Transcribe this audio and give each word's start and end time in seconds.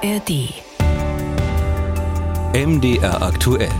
ARD. 0.00 0.54
MDR 2.54 3.20
aktuell. 3.20 3.72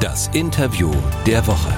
Das 0.00 0.28
Interview 0.28 0.90
der 1.26 1.46
Woche. 1.46 1.74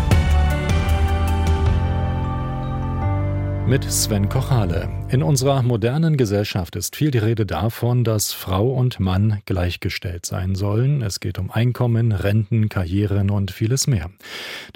Mit 3.66 3.91
Sven 3.91 4.29
Kochale. 4.29 4.99
In 5.12 5.24
unserer 5.24 5.64
modernen 5.64 6.16
Gesellschaft 6.16 6.76
ist 6.76 6.95
viel 6.95 7.11
die 7.11 7.18
Rede 7.18 7.45
davon, 7.45 8.04
dass 8.04 8.32
Frau 8.32 8.70
und 8.70 9.00
Mann 9.00 9.40
gleichgestellt 9.44 10.25
sein 10.25 10.54
sollen. 10.54 11.02
Es 11.02 11.18
geht 11.18 11.40
um 11.40 11.50
Einkommen, 11.50 12.12
Renten, 12.12 12.68
Karrieren 12.68 13.29
und 13.29 13.50
vieles 13.50 13.88
mehr. 13.88 14.08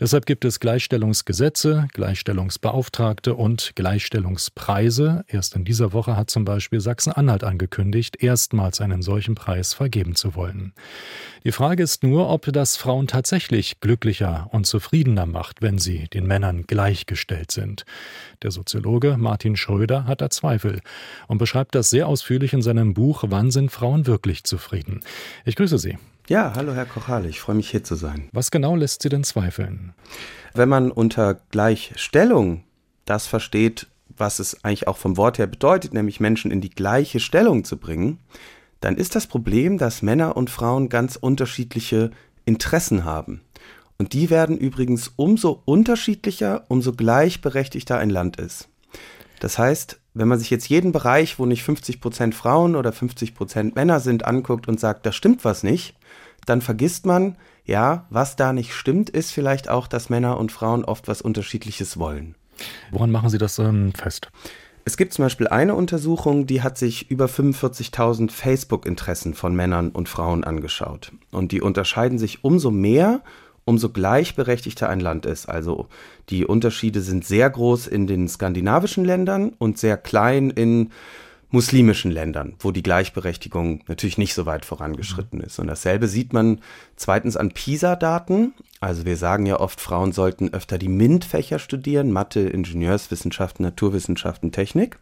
Deshalb 0.00 0.26
gibt 0.26 0.44
es 0.44 0.58
Gleichstellungsgesetze, 0.58 1.86
Gleichstellungsbeauftragte 1.92 3.36
und 3.36 3.76
Gleichstellungspreise. 3.76 5.24
Erst 5.28 5.54
in 5.54 5.64
dieser 5.64 5.92
Woche 5.92 6.16
hat 6.16 6.30
zum 6.30 6.44
Beispiel 6.44 6.80
Sachsen-Anhalt 6.80 7.44
angekündigt, 7.44 8.20
erstmals 8.20 8.80
einen 8.80 9.02
solchen 9.02 9.36
Preis 9.36 9.72
vergeben 9.72 10.16
zu 10.16 10.34
wollen. 10.34 10.72
Die 11.44 11.52
Frage 11.52 11.82
ist 11.82 12.02
nur, 12.02 12.30
ob 12.30 12.50
das 12.52 12.76
Frauen 12.76 13.06
tatsächlich 13.06 13.78
glücklicher 13.78 14.48
und 14.50 14.66
zufriedener 14.66 15.26
macht, 15.26 15.62
wenn 15.62 15.78
sie 15.78 16.08
den 16.08 16.26
Männern 16.26 16.64
gleichgestellt 16.66 17.52
sind. 17.52 17.84
Der 18.42 18.50
Soziologe 18.50 19.16
Martin 19.16 19.54
Schröder 19.54 20.06
hat 20.06 20.22
da 20.24 20.30
Zweifel 20.30 20.80
und 21.28 21.38
beschreibt 21.38 21.74
das 21.74 21.90
sehr 21.90 22.08
ausführlich 22.08 22.52
in 22.52 22.62
seinem 22.62 22.94
Buch 22.94 23.24
Wann 23.28 23.50
sind 23.50 23.70
Frauen 23.70 24.06
wirklich 24.06 24.44
zufrieden? 24.44 25.02
Ich 25.44 25.56
grüße 25.56 25.78
Sie. 25.78 25.98
Ja, 26.26 26.54
hallo 26.56 26.72
Herr 26.72 26.86
Kochale, 26.86 27.28
ich 27.28 27.40
freue 27.40 27.56
mich 27.56 27.70
hier 27.70 27.84
zu 27.84 27.94
sein. 27.94 28.30
Was 28.32 28.50
genau 28.50 28.76
lässt 28.76 29.02
Sie 29.02 29.10
denn 29.10 29.24
zweifeln? 29.24 29.92
Wenn 30.54 30.70
man 30.70 30.90
unter 30.90 31.34
Gleichstellung 31.50 32.64
das 33.04 33.26
versteht, 33.26 33.88
was 34.16 34.38
es 34.38 34.64
eigentlich 34.64 34.88
auch 34.88 34.96
vom 34.96 35.16
Wort 35.16 35.38
her 35.38 35.46
bedeutet, 35.46 35.92
nämlich 35.92 36.20
Menschen 36.20 36.50
in 36.50 36.60
die 36.60 36.70
gleiche 36.70 37.20
Stellung 37.20 37.64
zu 37.64 37.76
bringen, 37.76 38.20
dann 38.80 38.96
ist 38.96 39.14
das 39.14 39.26
Problem, 39.26 39.76
dass 39.76 40.02
Männer 40.02 40.36
und 40.36 40.50
Frauen 40.50 40.88
ganz 40.88 41.16
unterschiedliche 41.16 42.10
Interessen 42.44 43.04
haben. 43.04 43.40
Und 43.98 44.12
die 44.12 44.30
werden 44.30 44.58
übrigens 44.58 45.12
umso 45.16 45.62
unterschiedlicher, 45.64 46.64
umso 46.68 46.92
gleichberechtigter 46.92 47.98
ein 47.98 48.10
Land 48.10 48.36
ist. 48.36 48.68
Das 49.40 49.58
heißt, 49.58 50.00
wenn 50.14 50.28
man 50.28 50.38
sich 50.38 50.50
jetzt 50.50 50.68
jeden 50.68 50.92
Bereich, 50.92 51.38
wo 51.38 51.46
nicht 51.46 51.64
50 51.64 52.00
Prozent 52.00 52.34
Frauen 52.34 52.76
oder 52.76 52.92
50 52.92 53.34
Prozent 53.34 53.74
Männer 53.74 54.00
sind, 54.00 54.24
anguckt 54.24 54.68
und 54.68 54.80
sagt, 54.80 55.04
da 55.04 55.12
stimmt 55.12 55.44
was 55.44 55.62
nicht, 55.62 55.96
dann 56.46 56.60
vergisst 56.60 57.04
man, 57.04 57.36
ja, 57.64 58.06
was 58.10 58.36
da 58.36 58.52
nicht 58.52 58.74
stimmt, 58.74 59.10
ist 59.10 59.32
vielleicht 59.32 59.68
auch, 59.68 59.86
dass 59.86 60.10
Männer 60.10 60.38
und 60.38 60.52
Frauen 60.52 60.84
oft 60.84 61.08
was 61.08 61.20
Unterschiedliches 61.20 61.98
wollen. 61.98 62.34
Woran 62.90 63.10
machen 63.10 63.30
Sie 63.30 63.38
das 63.38 63.58
ähm, 63.58 63.92
fest? 63.92 64.30
Es 64.86 64.98
gibt 64.98 65.14
zum 65.14 65.24
Beispiel 65.24 65.48
eine 65.48 65.74
Untersuchung, 65.74 66.46
die 66.46 66.62
hat 66.62 66.76
sich 66.76 67.10
über 67.10 67.24
45.000 67.24 68.30
Facebook-Interessen 68.30 69.32
von 69.32 69.56
Männern 69.56 69.88
und 69.88 70.10
Frauen 70.10 70.44
angeschaut. 70.44 71.12
Und 71.30 71.52
die 71.52 71.62
unterscheiden 71.62 72.18
sich 72.18 72.44
umso 72.44 72.70
mehr, 72.70 73.22
umso 73.64 73.88
gleichberechtigter 73.90 74.88
ein 74.88 75.00
Land 75.00 75.26
ist. 75.26 75.46
Also 75.46 75.88
die 76.28 76.44
Unterschiede 76.44 77.00
sind 77.00 77.24
sehr 77.24 77.48
groß 77.48 77.86
in 77.86 78.06
den 78.06 78.28
skandinavischen 78.28 79.04
Ländern 79.04 79.50
und 79.58 79.78
sehr 79.78 79.96
klein 79.96 80.50
in 80.50 80.90
muslimischen 81.54 82.10
Ländern, 82.10 82.54
wo 82.58 82.72
die 82.72 82.82
Gleichberechtigung 82.82 83.84
natürlich 83.86 84.18
nicht 84.18 84.34
so 84.34 84.44
weit 84.44 84.64
vorangeschritten 84.64 85.40
ist. 85.40 85.60
Und 85.60 85.68
dasselbe 85.68 86.08
sieht 86.08 86.32
man 86.32 86.60
zweitens 86.96 87.36
an 87.36 87.52
PISA-Daten. 87.52 88.54
Also 88.80 89.06
wir 89.06 89.16
sagen 89.16 89.46
ja 89.46 89.60
oft, 89.60 89.80
Frauen 89.80 90.10
sollten 90.10 90.52
öfter 90.52 90.78
die 90.78 90.88
MINT-Fächer 90.88 91.60
studieren, 91.60 92.10
Mathe, 92.10 92.40
Ingenieurswissenschaften, 92.40 93.64
Naturwissenschaften, 93.64 94.50
Technik. 94.50 94.98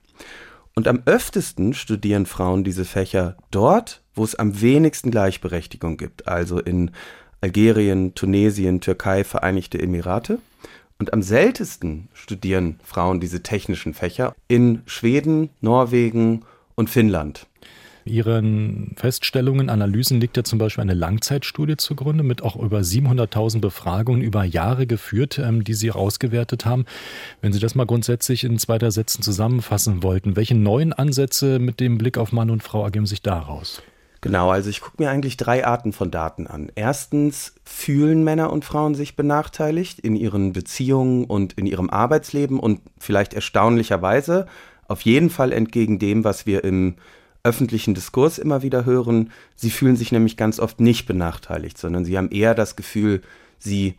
Und 0.74 0.88
am 0.88 1.02
öftesten 1.06 1.72
studieren 1.72 2.26
Frauen 2.26 2.64
diese 2.64 2.84
Fächer 2.84 3.36
dort, 3.50 4.02
wo 4.14 4.22
es 4.22 4.34
am 4.34 4.60
wenigsten 4.60 5.10
Gleichberechtigung 5.10 5.96
gibt, 5.96 6.28
also 6.28 6.58
in 6.58 6.90
Algerien, 7.42 8.14
Tunesien, 8.14 8.80
Türkei, 8.80 9.24
Vereinigte 9.24 9.78
Emirate. 9.78 10.38
Und 10.98 11.12
am 11.12 11.22
seltensten 11.22 12.08
studieren 12.14 12.78
Frauen 12.84 13.18
diese 13.18 13.42
technischen 13.42 13.92
Fächer 13.92 14.34
in 14.46 14.82
Schweden, 14.86 15.50
Norwegen 15.60 16.44
und 16.76 16.88
Finnland. 16.88 17.46
Ihren 18.04 18.94
Feststellungen, 18.96 19.68
Analysen 19.68 20.20
liegt 20.20 20.36
ja 20.36 20.44
zum 20.44 20.58
Beispiel 20.58 20.82
eine 20.82 20.94
Langzeitstudie 20.94 21.76
zugrunde 21.76 22.24
mit 22.24 22.42
auch 22.42 22.56
über 22.56 22.80
700.000 22.80 23.60
Befragungen 23.60 24.22
über 24.22 24.44
Jahre 24.44 24.86
geführt, 24.86 25.38
ähm, 25.38 25.64
die 25.64 25.74
Sie 25.74 25.90
ausgewertet 25.92 26.64
haben. 26.64 26.84
Wenn 27.40 27.52
Sie 27.52 27.60
das 27.60 27.74
mal 27.74 27.86
grundsätzlich 27.86 28.44
in 28.44 28.58
zwei, 28.58 28.78
Sätzen 28.90 29.22
zusammenfassen 29.22 30.02
wollten, 30.02 30.34
welche 30.34 30.56
neuen 30.56 30.92
Ansätze 30.92 31.60
mit 31.60 31.78
dem 31.78 31.98
Blick 31.98 32.18
auf 32.18 32.32
Mann 32.32 32.50
und 32.50 32.62
Frau 32.62 32.84
ergeben 32.84 33.06
sich 33.06 33.22
daraus? 33.22 33.82
Genau, 34.22 34.50
also 34.50 34.70
ich 34.70 34.80
gucke 34.80 35.02
mir 35.02 35.10
eigentlich 35.10 35.36
drei 35.36 35.66
Arten 35.66 35.92
von 35.92 36.12
Daten 36.12 36.46
an. 36.46 36.70
Erstens 36.76 37.54
fühlen 37.64 38.22
Männer 38.22 38.52
und 38.52 38.64
Frauen 38.64 38.94
sich 38.94 39.16
benachteiligt 39.16 39.98
in 39.98 40.14
ihren 40.14 40.52
Beziehungen 40.52 41.24
und 41.24 41.54
in 41.54 41.66
ihrem 41.66 41.90
Arbeitsleben 41.90 42.60
und 42.60 42.80
vielleicht 42.98 43.34
erstaunlicherweise 43.34 44.46
auf 44.86 45.00
jeden 45.00 45.28
Fall 45.28 45.52
entgegen 45.52 45.98
dem, 45.98 46.22
was 46.22 46.46
wir 46.46 46.62
im 46.62 46.94
öffentlichen 47.42 47.94
Diskurs 47.94 48.38
immer 48.38 48.62
wieder 48.62 48.84
hören. 48.84 49.32
Sie 49.56 49.70
fühlen 49.70 49.96
sich 49.96 50.12
nämlich 50.12 50.36
ganz 50.36 50.60
oft 50.60 50.80
nicht 50.80 51.06
benachteiligt, 51.06 51.76
sondern 51.76 52.04
sie 52.04 52.16
haben 52.16 52.30
eher 52.30 52.54
das 52.54 52.76
Gefühl, 52.76 53.22
sie 53.58 53.96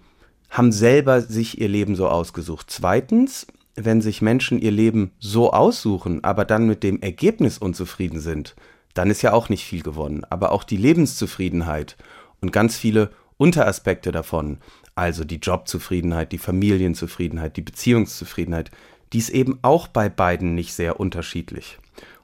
haben 0.50 0.72
selber 0.72 1.20
sich 1.20 1.60
ihr 1.60 1.68
Leben 1.68 1.98
so 1.98 2.08
ausgesucht. 2.08 2.68
Zweitens, 2.70 3.46
wenn 3.76 4.00
sich 4.00 4.22
Menschen 4.22 4.58
ihr 4.58 4.72
Leben 4.72 5.12
so 5.20 5.52
aussuchen, 5.52 6.24
aber 6.24 6.46
dann 6.46 6.66
mit 6.66 6.82
dem 6.82 7.02
Ergebnis 7.02 7.58
unzufrieden 7.58 8.22
sind, 8.22 8.56
dann 8.94 9.10
ist 9.10 9.22
ja 9.22 9.34
auch 9.34 9.50
nicht 9.50 9.66
viel 9.66 9.82
gewonnen. 9.82 10.24
Aber 10.30 10.52
auch 10.52 10.64
die 10.64 10.78
Lebenszufriedenheit 10.78 11.98
und 12.42 12.52
ganz 12.52 12.78
viele 12.78 13.10
Unteraspekte 13.38 14.12
davon, 14.12 14.58
also 14.96 15.24
die 15.24 15.38
Jobzufriedenheit, 15.38 16.32
die 16.32 16.38
Familienzufriedenheit, 16.38 17.58
die 17.58 17.62
Beziehungszufriedenheit, 17.62 18.72
die 19.12 19.20
ist 19.20 19.30
eben 19.30 19.60
auch 19.62 19.88
bei 19.88 20.10
beiden 20.10 20.56
nicht 20.56 20.74
sehr 20.74 21.00
unterschiedlich. 21.00 21.80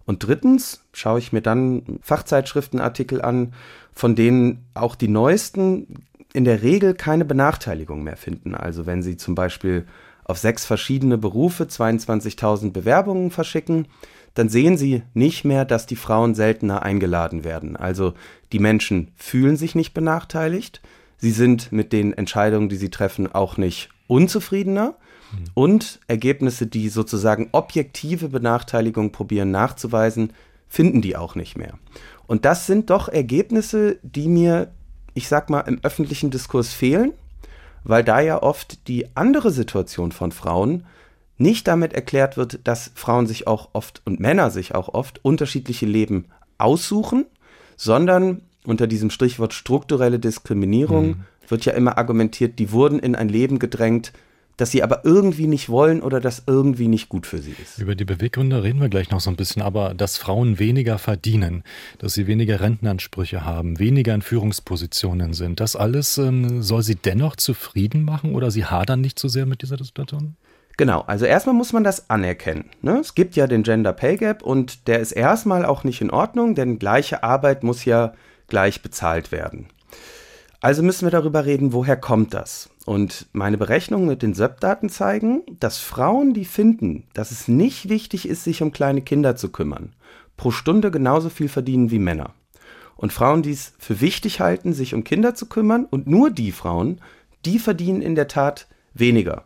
Und 0.05 0.25
drittens 0.25 0.83
schaue 0.91 1.19
ich 1.19 1.31
mir 1.31 1.41
dann 1.41 1.99
Fachzeitschriftenartikel 2.01 3.21
an, 3.21 3.53
von 3.93 4.15
denen 4.15 4.65
auch 4.73 4.95
die 4.95 5.07
neuesten 5.07 6.05
in 6.33 6.45
der 6.45 6.61
Regel 6.63 6.93
keine 6.93 7.25
Benachteiligung 7.25 8.03
mehr 8.03 8.17
finden. 8.17 8.55
Also 8.55 8.85
wenn 8.85 9.03
sie 9.03 9.17
zum 9.17 9.35
Beispiel 9.35 9.85
auf 10.23 10.37
sechs 10.37 10.65
verschiedene 10.65 11.17
Berufe 11.17 11.65
22.000 11.65 12.71
Bewerbungen 12.71 13.31
verschicken, 13.31 13.87
dann 14.33 14.49
sehen 14.49 14.77
sie 14.77 15.03
nicht 15.13 15.45
mehr, 15.45 15.65
dass 15.65 15.85
die 15.85 15.95
Frauen 15.95 16.35
seltener 16.35 16.83
eingeladen 16.83 17.43
werden. 17.43 17.75
Also 17.75 18.13
die 18.51 18.59
Menschen 18.59 19.11
fühlen 19.15 19.57
sich 19.57 19.75
nicht 19.75 19.93
benachteiligt, 19.93 20.81
sie 21.17 21.31
sind 21.31 21.71
mit 21.71 21.93
den 21.93 22.13
Entscheidungen, 22.13 22.69
die 22.69 22.77
sie 22.77 22.89
treffen, 22.89 23.31
auch 23.31 23.57
nicht 23.57 23.89
unzufriedener. 24.07 24.95
Mhm. 25.31 25.45
Und 25.53 25.99
Ergebnisse, 26.07 26.67
die 26.67 26.89
sozusagen 26.89 27.49
objektive 27.51 28.29
Benachteiligung 28.29 29.11
probieren 29.11 29.51
nachzuweisen, 29.51 30.33
finden 30.67 31.01
die 31.01 31.15
auch 31.15 31.35
nicht 31.35 31.57
mehr. 31.57 31.73
Und 32.27 32.45
das 32.45 32.67
sind 32.67 32.89
doch 32.89 33.09
Ergebnisse, 33.09 33.97
die 34.03 34.27
mir, 34.27 34.71
ich 35.13 35.27
sag 35.27 35.49
mal, 35.49 35.61
im 35.61 35.79
öffentlichen 35.83 36.29
Diskurs 36.29 36.73
fehlen, 36.73 37.13
weil 37.83 38.03
da 38.03 38.19
ja 38.19 38.41
oft 38.41 38.87
die 38.87 39.07
andere 39.15 39.51
Situation 39.51 40.11
von 40.11 40.31
Frauen 40.31 40.85
nicht 41.39 41.67
damit 41.67 41.93
erklärt 41.93 42.37
wird, 42.37 42.59
dass 42.65 42.91
Frauen 42.93 43.25
sich 43.25 43.47
auch 43.47 43.69
oft 43.73 44.01
und 44.05 44.19
Männer 44.19 44.51
sich 44.51 44.75
auch 44.75 44.89
oft 44.89 45.23
unterschiedliche 45.23 45.85
Leben 45.85 46.25
aussuchen, 46.57 47.25
sondern 47.77 48.41
unter 48.65 48.87
diesem 48.87 49.09
Stichwort 49.09 49.53
strukturelle 49.53 50.19
Diskriminierung 50.19 51.07
mhm. 51.07 51.15
wird 51.47 51.65
ja 51.65 51.73
immer 51.73 51.97
argumentiert, 51.97 52.59
die 52.59 52.71
wurden 52.71 52.99
in 52.99 53.15
ein 53.15 53.29
Leben 53.29 53.57
gedrängt, 53.57 54.11
das 54.57 54.71
sie 54.71 54.83
aber 54.83 55.05
irgendwie 55.05 55.47
nicht 55.47 55.69
wollen 55.69 56.01
oder 56.01 56.19
das 56.19 56.43
irgendwie 56.45 56.89
nicht 56.89 57.07
gut 57.07 57.25
für 57.25 57.37
sie 57.37 57.55
ist. 57.61 57.79
Über 57.79 57.95
die 57.95 58.03
Beweggründe 58.03 58.61
reden 58.61 58.81
wir 58.81 58.89
gleich 58.89 59.09
noch 59.09 59.21
so 59.21 59.29
ein 59.29 59.37
bisschen, 59.37 59.61
aber 59.61 59.93
dass 59.93 60.17
Frauen 60.17 60.59
weniger 60.59 60.97
verdienen, 60.97 61.63
dass 61.99 62.15
sie 62.15 62.27
weniger 62.27 62.59
Rentenansprüche 62.59 63.45
haben, 63.45 63.79
weniger 63.79 64.13
in 64.13 64.21
Führungspositionen 64.21 65.33
sind, 65.33 65.61
das 65.61 65.77
alles 65.77 66.17
ähm, 66.17 66.61
soll 66.61 66.83
sie 66.83 66.95
dennoch 66.95 67.37
zufrieden 67.37 68.03
machen 68.03 68.35
oder 68.35 68.51
sie 68.51 68.65
hadern 68.65 68.99
nicht 68.99 69.17
so 69.17 69.29
sehr 69.29 69.45
mit 69.45 69.61
dieser 69.61 69.77
Situation? 69.81 70.35
Genau, 70.79 71.01
also 71.07 71.25
erstmal 71.25 71.55
muss 71.55 71.73
man 71.73 71.83
das 71.83 72.09
anerkennen. 72.09 72.69
Ne? 72.81 72.99
Es 72.99 73.13
gibt 73.13 73.35
ja 73.35 73.47
den 73.47 73.63
Gender 73.63 73.91
Pay 73.91 74.15
Gap 74.15 74.41
und 74.41 74.87
der 74.87 75.01
ist 75.01 75.11
erstmal 75.11 75.65
auch 75.65 75.83
nicht 75.83 75.99
in 75.99 76.09
Ordnung, 76.09 76.55
denn 76.55 76.79
gleiche 76.79 77.21
Arbeit 77.21 77.63
muss 77.63 77.83
ja 77.83 78.13
gleich 78.47 78.81
bezahlt 78.81 79.33
werden. 79.33 79.67
Also 80.61 80.81
müssen 80.81 81.05
wir 81.05 81.11
darüber 81.11 81.43
reden, 81.43 81.73
woher 81.73 81.97
kommt 81.97 82.33
das? 82.33 82.69
Und 82.85 83.27
meine 83.33 83.57
Berechnungen 83.57 84.07
mit 84.07 84.21
den 84.21 84.33
SEP-Daten 84.33 84.87
zeigen, 84.87 85.41
dass 85.59 85.79
Frauen, 85.79 86.33
die 86.33 86.45
finden, 86.45 87.03
dass 87.13 87.31
es 87.31 87.49
nicht 87.49 87.89
wichtig 87.89 88.25
ist, 88.25 88.45
sich 88.45 88.61
um 88.61 88.71
kleine 88.71 89.01
Kinder 89.01 89.35
zu 89.35 89.49
kümmern, 89.49 89.91
pro 90.37 90.49
Stunde 90.49 90.91
genauso 90.91 91.27
viel 91.27 91.49
verdienen 91.49 91.91
wie 91.91 91.99
Männer. 91.99 92.33
Und 92.95 93.11
Frauen, 93.11 93.41
die 93.41 93.51
es 93.51 93.73
für 93.79 93.99
wichtig 93.99 94.39
halten, 94.39 94.71
sich 94.71 94.93
um 94.93 95.03
Kinder 95.03 95.35
zu 95.35 95.47
kümmern, 95.47 95.87
und 95.89 96.07
nur 96.07 96.31
die 96.31 96.53
Frauen, 96.53 97.01
die 97.43 97.59
verdienen 97.59 98.01
in 98.01 98.15
der 98.15 98.29
Tat 98.29 98.67
weniger. 98.93 99.43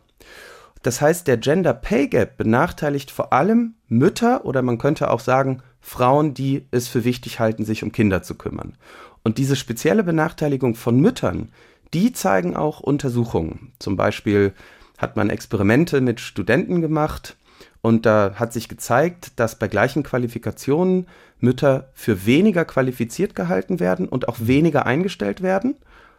Das 0.84 1.00
heißt, 1.00 1.26
der 1.26 1.38
Gender 1.38 1.72
Pay 1.72 2.08
Gap 2.08 2.36
benachteiligt 2.36 3.10
vor 3.10 3.32
allem 3.32 3.72
Mütter 3.88 4.44
oder 4.44 4.60
man 4.60 4.76
könnte 4.76 5.10
auch 5.10 5.20
sagen 5.20 5.62
Frauen, 5.80 6.34
die 6.34 6.66
es 6.72 6.88
für 6.88 7.04
wichtig 7.04 7.40
halten, 7.40 7.64
sich 7.64 7.82
um 7.82 7.90
Kinder 7.90 8.22
zu 8.22 8.34
kümmern. 8.34 8.76
Und 9.22 9.38
diese 9.38 9.56
spezielle 9.56 10.04
Benachteiligung 10.04 10.74
von 10.74 11.00
Müttern, 11.00 11.48
die 11.94 12.12
zeigen 12.12 12.54
auch 12.54 12.80
Untersuchungen. 12.80 13.72
Zum 13.78 13.96
Beispiel 13.96 14.52
hat 14.98 15.16
man 15.16 15.30
Experimente 15.30 16.02
mit 16.02 16.20
Studenten 16.20 16.82
gemacht 16.82 17.38
und 17.80 18.04
da 18.04 18.34
hat 18.34 18.52
sich 18.52 18.68
gezeigt, 18.68 19.40
dass 19.40 19.58
bei 19.58 19.68
gleichen 19.68 20.02
Qualifikationen 20.02 21.06
Mütter 21.40 21.88
für 21.94 22.26
weniger 22.26 22.66
qualifiziert 22.66 23.34
gehalten 23.34 23.80
werden 23.80 24.06
und 24.06 24.28
auch 24.28 24.36
weniger 24.38 24.84
eingestellt 24.84 25.40
werden, 25.40 25.76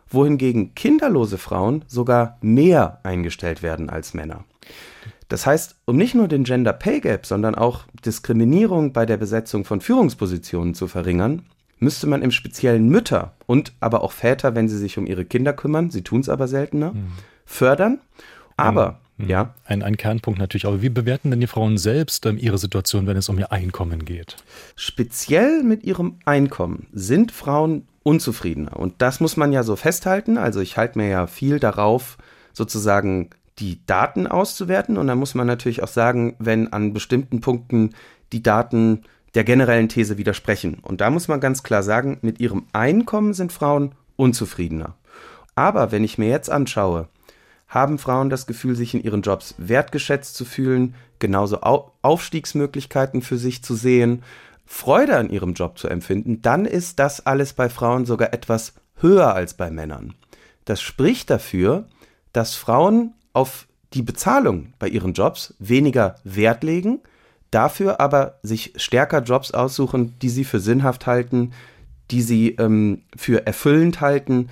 wohingegen 0.10 0.74
kinderlose 0.74 1.38
Frauen 1.38 1.86
sogar 1.86 2.40
mehr 2.42 3.00
eingestellt 3.04 3.62
werden 3.62 3.92
als 3.92 4.16
Männer. 4.16 4.44
Das 5.28 5.46
heißt, 5.46 5.76
um 5.86 5.98
nicht 5.98 6.14
nur 6.14 6.28
den 6.28 6.44
Gender 6.44 6.74
Pay 6.74 7.02
Gap, 7.02 7.26
sondern 7.26 7.56
auch 7.56 7.86
Diskriminierung 8.06 8.94
bei 8.94 9.06
der 9.06 9.18
Besetzung 9.18 9.66
von 9.66 9.82
Führungspositionen 9.82 10.76
zu 10.76 10.88
verringern, 10.88 11.44
müsste 11.80 12.08
man 12.08 12.22
im 12.22 12.32
Speziellen 12.32 12.88
Mütter 12.88 13.34
und 13.48 13.74
aber 13.80 14.04
auch 14.04 14.12
Väter, 14.12 14.56
wenn 14.56 14.70
sie 14.70 14.78
sich 14.78 14.98
um 14.98 15.08
ihre 15.08 15.26
Kinder 15.26 15.54
kümmern, 15.54 15.90
sie 15.90 16.04
tun 16.04 16.22
es 16.22 16.30
aber 16.30 16.48
seltener, 16.48 16.94
mhm. 16.94 17.12
fördern. 17.46 18.00
Aber 18.56 19.00
Mhm. 19.18 19.30
Ja. 19.30 19.54
Ein, 19.66 19.84
ein 19.84 19.98
Kernpunkt 19.98 20.40
natürlich. 20.40 20.66
Aber 20.66 20.82
wie 20.82 20.90
bewerten 20.90 21.32
denn 21.32 21.40
die 21.40 21.48
Frauen 21.48 21.78
selbst 21.78 22.26
ähm, 22.26 22.38
ihre 22.38 22.58
Situation, 22.58 23.08
wenn 23.08 23.18
es 23.18 23.30
um 23.30 23.40
ihr 23.40 23.52
Einkommen 23.52 24.06
geht? 24.06 24.38
Speziell 24.76 25.64
mit 25.64 25.84
ihrem 25.84 26.20
Einkommen 26.26 26.88
sind 26.92 27.32
Frauen 27.32 27.88
unzufriedener. 28.04 28.78
Und 28.78 28.96
das 29.02 29.20
muss 29.20 29.38
man 29.38 29.52
ja 29.52 29.64
so 29.64 29.76
festhalten. 29.76 30.38
Also 30.38 30.60
ich 30.60 30.78
halte 30.78 31.00
mir 31.00 31.08
ja 31.08 31.28
viel 31.28 31.60
darauf, 31.60 32.18
sozusagen 32.54 33.30
die 33.60 33.86
Daten 33.86 34.28
auszuwerten. 34.28 34.98
Und 34.98 35.08
dann 35.08 35.18
muss 35.18 35.36
man 35.36 35.48
natürlich 35.48 35.84
auch 35.84 35.88
sagen, 35.88 36.36
wenn 36.40 36.72
an 36.74 36.94
bestimmten 36.94 37.42
Punkten 37.42 37.96
die 38.32 38.44
Daten 38.44 39.04
der 39.34 39.44
generellen 39.44 39.90
These 39.90 40.18
widersprechen. 40.18 40.80
Und 40.82 41.02
da 41.02 41.10
muss 41.10 41.28
man 41.28 41.40
ganz 41.40 41.64
klar 41.64 41.84
sagen, 41.84 42.18
mit 42.22 42.40
ihrem 42.40 42.68
Einkommen 42.74 43.34
sind 43.34 43.52
Frauen 43.52 43.96
unzufriedener. 44.16 44.96
Aber 45.56 45.92
wenn 45.92 46.04
ich 46.04 46.18
mir 46.18 46.30
jetzt 46.30 46.50
anschaue, 46.50 47.08
haben 47.68 47.98
Frauen 47.98 48.30
das 48.30 48.48
Gefühl, 48.48 48.76
sich 48.76 48.94
in 48.94 49.04
ihren 49.04 49.22
Jobs 49.22 49.56
wertgeschätzt 49.58 50.36
zu 50.36 50.46
fühlen, 50.46 50.96
genauso 51.20 51.62
Aufstiegsmöglichkeiten 51.62 53.22
für 53.22 53.38
sich 53.38 53.64
zu 53.64 53.76
sehen, 53.76 54.24
Freude 54.66 55.18
an 55.18 55.30
ihrem 55.30 55.54
Job 55.54 55.78
zu 55.78 55.88
empfinden, 55.88 56.42
dann 56.42 56.66
ist 56.66 57.00
das 57.00 57.26
alles 57.26 57.54
bei 57.54 57.70
Frauen 57.70 58.06
sogar 58.06 58.34
etwas 58.34 58.74
höher 58.98 59.34
als 59.34 59.54
bei 59.54 59.70
Männern. 59.70 60.16
Das 60.66 60.82
spricht 60.82 61.30
dafür, 61.30 61.88
dass 62.34 62.56
Frauen 62.56 63.14
auf 63.36 63.68
die 63.94 64.02
Bezahlung 64.02 64.74
bei 64.80 64.88
ihren 64.88 65.14
Jobs 65.14 65.54
weniger 65.60 66.16
Wert 66.24 66.64
legen, 66.64 67.00
dafür 67.52 68.00
aber 68.00 68.40
sich 68.44 68.74
stärker 68.76 69.22
Jobs 69.22 69.52
aussuchen, 69.52 70.16
die 70.22 70.30
sie 70.30 70.44
für 70.44 70.60
sinnhaft 70.60 71.08
halten, 71.08 71.52
die 72.12 72.22
sie 72.22 72.52
ähm, 72.56 73.02
für 73.16 73.46
erfüllend 73.48 74.02
halten, 74.02 74.50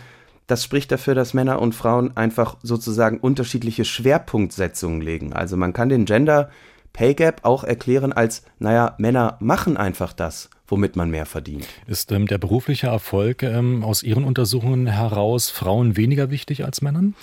das 0.48 0.64
spricht 0.64 0.92
dafür, 0.92 1.16
dass 1.16 1.34
Männer 1.34 1.62
und 1.62 1.74
Frauen 1.74 2.16
einfach 2.18 2.58
sozusagen 2.62 3.20
unterschiedliche 3.20 3.86
Schwerpunktsetzungen 3.86 5.02
legen. 5.02 5.34
Also 5.34 5.56
man 5.56 5.74
kann 5.74 5.90
den 5.90 6.06
Gender 6.06 6.50
Pay 6.92 7.16
Gap 7.16 7.40
auch 7.44 7.64
erklären 7.64 8.14
als, 8.14 8.44
naja, 8.60 8.94
Männer 9.00 9.38
machen 9.40 9.78
einfach 9.78 10.14
das, 10.14 10.50
womit 10.68 10.96
man 10.96 11.10
mehr 11.10 11.26
verdient. 11.26 11.68
Ist 11.88 12.12
ähm, 12.12 12.28
der 12.28 12.38
berufliche 12.38 12.88
Erfolg 12.88 13.42
ähm, 13.42 13.84
aus 13.84 14.04
Ihren 14.04 14.26
Untersuchungen 14.26 14.86
heraus 14.86 15.50
Frauen 15.50 15.98
weniger 15.98 16.30
wichtig 16.30 16.66
als 16.66 16.82
Männern? 16.82 17.16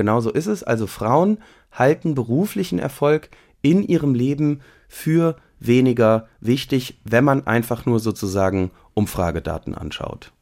Genau 0.00 0.22
so 0.22 0.30
ist 0.30 0.46
es. 0.46 0.62
Also 0.62 0.86
Frauen 0.86 1.36
halten 1.72 2.14
beruflichen 2.14 2.78
Erfolg 2.78 3.28
in 3.60 3.82
ihrem 3.82 4.14
Leben 4.14 4.62
für 4.88 5.36
weniger 5.58 6.26
wichtig, 6.40 6.98
wenn 7.04 7.22
man 7.22 7.46
einfach 7.46 7.84
nur 7.84 8.00
sozusagen 8.00 8.70
Umfragedaten 8.94 9.74
anschaut. 9.74 10.32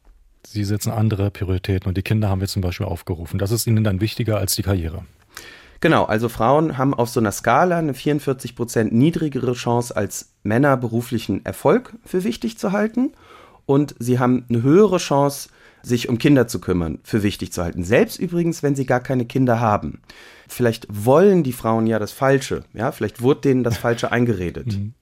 Sie 0.47 0.63
setzen 0.63 0.93
andere 0.93 1.29
Prioritäten 1.29 1.89
und 1.89 1.97
die 1.97 2.03
Kinder 2.03 2.29
haben 2.29 2.39
wir 2.39 2.47
zum 2.47 2.61
Beispiel 2.61 2.85
aufgerufen. 2.85 3.37
Das 3.37 3.51
ist 3.51 3.67
Ihnen 3.67 3.83
dann 3.83 3.99
wichtiger 3.99 4.37
als 4.37 4.55
die 4.55 4.63
Karriere. 4.63 5.03
Genau, 5.81 6.05
also 6.05 6.29
Frauen 6.29 6.77
haben 6.77 6.93
auf 6.93 7.09
so 7.09 7.19
einer 7.19 7.33
Skala 7.33 7.79
eine 7.79 7.93
44 7.93 8.55
Prozent 8.55 8.93
niedrigere 8.93 9.51
Chance 9.55 9.93
als 9.93 10.31
Männer 10.43 10.77
beruflichen 10.77 11.43
Erfolg 11.45 11.95
für 12.05 12.23
wichtig 12.23 12.57
zu 12.57 12.71
halten 12.71 13.11
und 13.65 13.93
sie 13.99 14.19
haben 14.19 14.45
eine 14.47 14.63
höhere 14.63 14.99
Chance, 14.99 15.49
sich 15.81 16.09
um 16.09 16.17
Kinder 16.17 16.47
zu 16.47 16.59
kümmern, 16.59 16.99
für 17.03 17.23
wichtig 17.23 17.51
zu 17.51 17.63
halten. 17.63 17.83
Selbst 17.83 18.19
übrigens, 18.19 18.63
wenn 18.63 18.75
sie 18.75 18.85
gar 18.85 18.99
keine 18.99 19.25
Kinder 19.25 19.59
haben. 19.59 20.01
Vielleicht 20.47 20.87
wollen 20.89 21.43
die 21.43 21.53
Frauen 21.53 21.87
ja 21.87 21.99
das 21.99 22.11
Falsche, 22.11 22.63
ja, 22.73 22.91
vielleicht 22.91 23.21
wurde 23.21 23.41
denen 23.41 23.63
das 23.63 23.77
Falsche 23.77 24.11
eingeredet. 24.11 24.67
Mhm. 24.67 24.93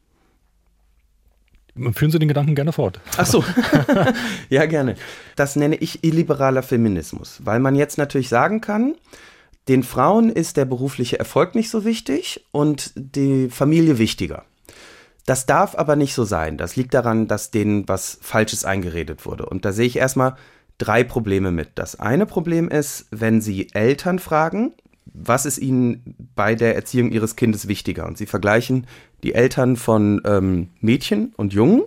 Führen 1.94 2.10
Sie 2.10 2.18
den 2.18 2.28
Gedanken 2.28 2.56
gerne 2.56 2.74
fort. 2.74 3.00
Ach 3.18 3.26
so. 3.28 3.44
ja, 4.50 4.66
gerne. 4.66 4.96
Das 5.36 5.56
nenne 5.56 5.76
ich 5.76 6.04
illiberaler 6.04 6.64
Feminismus, 6.64 7.40
weil 7.44 7.60
man 7.60 7.76
jetzt 7.76 8.00
natürlich 8.00 8.30
sagen 8.30 8.62
kann, 8.62 8.96
den 9.68 9.84
Frauen 9.84 10.32
ist 10.32 10.58
der 10.58 10.66
berufliche 10.66 11.20
Erfolg 11.20 11.54
nicht 11.54 11.70
so 11.70 11.86
wichtig 11.86 12.46
und 12.52 12.94
die 12.96 13.50
Familie 13.50 14.00
wichtiger. 14.00 14.46
Das 15.26 15.46
darf 15.46 15.76
aber 15.76 15.98
nicht 15.98 16.14
so 16.14 16.24
sein. 16.24 16.58
Das 16.58 16.78
liegt 16.78 16.94
daran, 16.94 17.28
dass 17.28 17.52
denen 17.52 17.88
was 17.88 18.18
Falsches 18.22 18.64
eingeredet 18.64 19.26
wurde. 19.26 19.46
Und 19.46 19.66
da 19.66 19.74
sehe 19.74 19.86
ich 19.86 19.98
erstmal 19.98 20.38
drei 20.78 21.04
Probleme 21.04 21.52
mit. 21.52 21.70
Das 21.76 22.00
eine 22.00 22.26
Problem 22.26 22.70
ist, 22.70 23.08
wenn 23.12 23.42
Sie 23.42 23.70
Eltern 23.74 24.20
fragen, 24.20 24.74
was 25.14 25.46
ist 25.46 25.58
ihnen 25.58 26.16
bei 26.36 26.56
der 26.56 26.76
Erziehung 26.76 27.12
ihres 27.12 27.36
Kindes 27.36 27.68
wichtiger? 27.68 28.06
Und 28.08 28.18
sie 28.18 28.26
vergleichen 28.26 28.88
die 29.24 29.34
Eltern 29.34 29.76
von 29.76 30.22
ähm, 30.26 30.70
Mädchen 30.80 31.34
und 31.38 31.54
Jungen. 31.54 31.84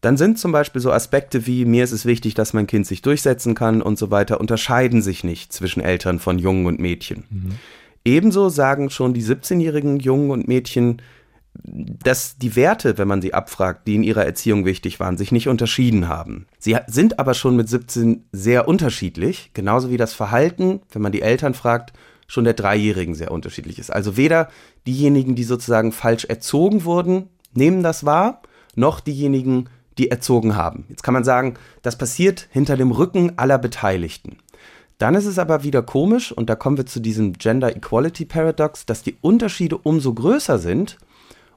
Dann 0.00 0.16
sind 0.16 0.38
zum 0.38 0.50
Beispiel 0.50 0.80
so 0.80 0.90
Aspekte 0.90 1.46
wie 1.46 1.64
mir 1.64 1.84
ist 1.84 1.92
es 1.92 2.06
wichtig, 2.06 2.34
dass 2.34 2.52
mein 2.52 2.66
Kind 2.66 2.86
sich 2.86 3.02
durchsetzen 3.02 3.54
kann 3.54 3.82
und 3.82 3.98
so 3.98 4.10
weiter, 4.10 4.40
unterscheiden 4.40 5.02
sich 5.02 5.24
nicht 5.24 5.52
zwischen 5.52 5.82
Eltern 5.82 6.18
von 6.18 6.38
Jungen 6.38 6.66
und 6.66 6.80
Mädchen. 6.80 7.24
Mhm. 7.30 7.50
Ebenso 8.04 8.48
sagen 8.48 8.88
schon 8.88 9.12
die 9.12 9.22
17-jährigen 9.22 10.00
Jungen 10.00 10.30
und 10.30 10.48
Mädchen, 10.48 11.02
dass 11.54 12.38
die 12.38 12.56
Werte, 12.56 12.96
wenn 12.98 13.08
man 13.08 13.22
sie 13.22 13.34
abfragt, 13.34 13.86
die 13.86 13.96
in 13.96 14.02
ihrer 14.02 14.24
Erziehung 14.24 14.64
wichtig 14.64 15.00
waren, 15.00 15.16
sich 15.16 15.32
nicht 15.32 15.48
unterschieden 15.48 16.08
haben. 16.08 16.46
Sie 16.58 16.76
sind 16.86 17.18
aber 17.18 17.34
schon 17.34 17.56
mit 17.56 17.68
17 17.68 18.24
sehr 18.32 18.68
unterschiedlich, 18.68 19.50
genauso 19.52 19.90
wie 19.90 19.96
das 19.96 20.14
Verhalten, 20.14 20.80
wenn 20.92 21.02
man 21.02 21.12
die 21.12 21.22
Eltern 21.22 21.54
fragt, 21.54 21.92
schon 22.26 22.44
der 22.44 22.54
Dreijährigen 22.54 23.14
sehr 23.14 23.32
unterschiedlich 23.32 23.78
ist. 23.78 23.90
Also 23.90 24.16
weder 24.16 24.48
diejenigen, 24.86 25.34
die 25.34 25.44
sozusagen 25.44 25.90
falsch 25.90 26.24
erzogen 26.24 26.84
wurden, 26.84 27.28
nehmen 27.52 27.82
das 27.82 28.04
wahr, 28.04 28.42
noch 28.76 29.00
diejenigen, 29.00 29.68
die 29.98 30.10
erzogen 30.10 30.54
haben. 30.54 30.84
Jetzt 30.88 31.02
kann 31.02 31.14
man 31.14 31.24
sagen, 31.24 31.54
das 31.82 31.98
passiert 31.98 32.46
hinter 32.50 32.76
dem 32.76 32.92
Rücken 32.92 33.36
aller 33.36 33.58
Beteiligten. 33.58 34.38
Dann 34.98 35.14
ist 35.14 35.26
es 35.26 35.38
aber 35.38 35.64
wieder 35.64 35.82
komisch, 35.82 36.30
und 36.30 36.48
da 36.48 36.54
kommen 36.54 36.76
wir 36.76 36.86
zu 36.86 37.00
diesem 37.00 37.32
Gender 37.32 37.74
Equality 37.74 38.26
Paradox, 38.26 38.86
dass 38.86 39.02
die 39.02 39.16
Unterschiede 39.20 39.78
umso 39.78 40.14
größer 40.14 40.58
sind, 40.58 40.98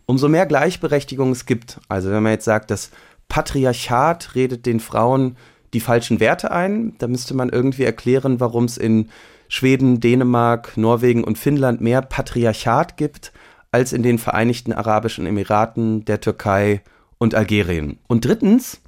umso 0.06 0.30
mehr 0.30 0.46
Gleichberechtigung 0.46 1.32
es 1.32 1.46
gibt. 1.46 1.80
Also 1.88 2.12
wenn 2.12 2.24
man 2.24 2.34
jetzt 2.34 2.46
sagt, 2.46 2.72
das 2.72 2.92
Patriarchat 3.30 4.36
redet 4.36 4.66
den 4.66 4.80
Frauen 4.80 5.38
die 5.74 5.80
falschen 5.80 6.20
Werte 6.20 6.52
ein, 6.52 6.96
da 7.00 7.08
müsste 7.08 7.34
man 7.34 7.50
irgendwie 7.50 7.84
erklären, 7.84 8.40
warum 8.40 8.66
es 8.66 8.78
in 8.78 9.10
Schweden, 9.48 10.00
Dänemark, 10.00 10.78
Norwegen 10.78 11.24
und 11.24 11.38
Finnland 11.38 11.82
mehr 11.82 12.02
Patriarchat 12.02 12.98
gibt 12.98 13.32
als 13.72 13.92
in 13.94 14.04
den 14.04 14.20
Vereinigten 14.20 14.74
Arabischen 14.74 15.26
Emiraten, 15.26 16.06
der 16.06 16.22
Türkei 16.22 16.82
und 17.18 17.34
Algerien. 17.34 17.98
Und 18.08 18.26
drittens 18.26 18.82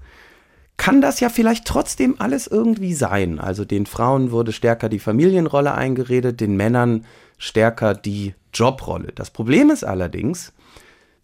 kann 0.77 1.01
das 1.01 1.19
ja 1.19 1.29
vielleicht 1.29 1.65
trotzdem 1.65 2.15
alles 2.19 2.47
irgendwie 2.47 2.93
sein. 2.93 3.39
Also 3.39 3.65
den 3.65 3.85
Frauen 3.85 4.31
wurde 4.31 4.51
stärker 4.51 4.89
die 4.89 4.99
Familienrolle 4.99 5.73
eingeredet, 5.73 6.41
den 6.41 6.55
Männern 6.57 7.05
stärker 7.37 7.93
die 7.93 8.33
Jobrolle. 8.53 9.11
Das 9.13 9.31
Problem 9.31 9.69
ist 9.69 9.83
allerdings, 9.83 10.53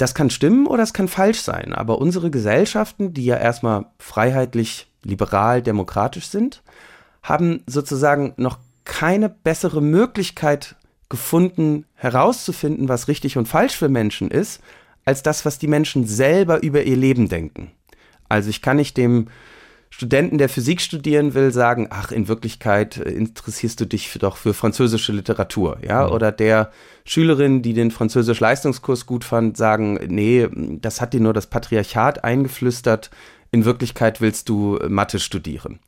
das 0.01 0.15
kann 0.15 0.29
stimmen 0.29 0.67
oder 0.67 0.83
es 0.83 0.93
kann 0.93 1.07
falsch 1.07 1.41
sein. 1.41 1.73
Aber 1.73 1.99
unsere 1.99 2.31
Gesellschaften, 2.31 3.13
die 3.13 3.25
ja 3.25 3.37
erstmal 3.37 3.85
freiheitlich, 3.99 4.87
liberal, 5.03 5.61
demokratisch 5.61 6.27
sind, 6.27 6.63
haben 7.23 7.63
sozusagen 7.67 8.33
noch 8.37 8.57
keine 8.83 9.29
bessere 9.29 9.81
Möglichkeit 9.81 10.75
gefunden, 11.09 11.85
herauszufinden, 11.93 12.89
was 12.89 13.07
richtig 13.07 13.37
und 13.37 13.47
falsch 13.47 13.75
für 13.75 13.89
Menschen 13.89 14.31
ist, 14.31 14.61
als 15.05 15.23
das, 15.23 15.45
was 15.45 15.59
die 15.59 15.67
Menschen 15.67 16.07
selber 16.07 16.63
über 16.63 16.83
ihr 16.83 16.97
Leben 16.97 17.29
denken. 17.29 17.71
Also 18.29 18.49
ich 18.49 18.61
kann 18.61 18.77
nicht 18.77 18.97
dem 18.97 19.27
Studenten, 19.93 20.37
der 20.37 20.47
Physik 20.47 20.79
studieren 20.79 21.33
will, 21.33 21.51
sagen, 21.51 21.87
ach, 21.89 22.11
in 22.11 22.29
Wirklichkeit 22.29 22.97
äh, 22.97 23.11
interessierst 23.11 23.79
du 23.81 23.85
dich 23.85 24.11
doch 24.19 24.37
für 24.37 24.53
französische 24.53 25.11
Literatur, 25.11 25.77
ja? 25.85 26.07
Mhm. 26.07 26.13
Oder 26.13 26.31
der 26.31 26.71
Schülerin, 27.03 27.61
die 27.61 27.73
den 27.73 27.91
Französisch-Leistungskurs 27.91 29.05
gut 29.05 29.25
fand, 29.25 29.57
sagen, 29.57 29.99
nee, 30.07 30.47
das 30.81 31.01
hat 31.01 31.13
dir 31.13 31.19
nur 31.19 31.33
das 31.33 31.47
Patriarchat 31.47 32.23
eingeflüstert, 32.23 33.11
in 33.51 33.65
Wirklichkeit 33.65 34.21
willst 34.21 34.47
du 34.47 34.79
Mathe 34.87 35.19
studieren. 35.19 35.79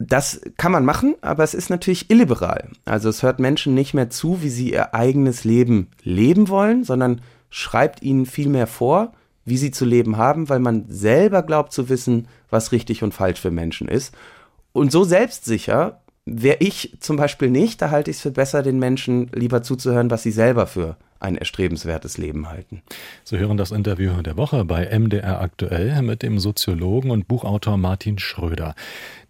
Das 0.00 0.40
kann 0.56 0.72
man 0.72 0.84
machen, 0.84 1.14
aber 1.20 1.44
es 1.44 1.54
ist 1.54 1.70
natürlich 1.70 2.10
illiberal. 2.10 2.70
Also 2.84 3.08
es 3.08 3.22
hört 3.22 3.38
Menschen 3.38 3.74
nicht 3.74 3.94
mehr 3.94 4.10
zu, 4.10 4.42
wie 4.42 4.48
sie 4.48 4.72
ihr 4.72 4.94
eigenes 4.94 5.44
Leben 5.44 5.92
leben 6.02 6.48
wollen, 6.48 6.82
sondern 6.82 7.20
schreibt 7.50 8.02
ihnen 8.02 8.26
vielmehr 8.26 8.66
vor, 8.66 9.12
wie 9.44 9.56
sie 9.56 9.70
zu 9.70 9.84
leben 9.84 10.16
haben, 10.16 10.48
weil 10.48 10.60
man 10.60 10.84
selber 10.88 11.42
glaubt 11.42 11.72
zu 11.72 11.88
wissen, 11.88 12.28
was 12.50 12.72
richtig 12.72 13.02
und 13.02 13.14
falsch 13.14 13.40
für 13.40 13.50
Menschen 13.50 13.88
ist. 13.88 14.14
Und 14.72 14.92
so 14.92 15.04
selbstsicher 15.04 16.00
wäre 16.24 16.58
ich 16.60 16.96
zum 17.00 17.16
Beispiel 17.16 17.50
nicht, 17.50 17.82
da 17.82 17.90
halte 17.90 18.10
ich 18.10 18.18
es 18.18 18.22
für 18.22 18.30
besser, 18.30 18.62
den 18.62 18.78
Menschen 18.78 19.30
lieber 19.34 19.62
zuzuhören, 19.62 20.10
was 20.10 20.22
sie 20.22 20.30
selber 20.30 20.66
für 20.66 20.96
ein 21.22 21.36
erstrebenswertes 21.36 22.18
Leben 22.18 22.48
halten. 22.48 22.82
Sie 23.24 23.38
hören 23.38 23.56
das 23.56 23.70
Interview 23.70 24.20
der 24.22 24.36
Woche 24.36 24.64
bei 24.64 24.86
MDR 24.98 25.40
aktuell 25.40 26.02
mit 26.02 26.22
dem 26.22 26.38
Soziologen 26.38 27.10
und 27.10 27.28
Buchautor 27.28 27.76
Martin 27.76 28.18
Schröder. 28.18 28.74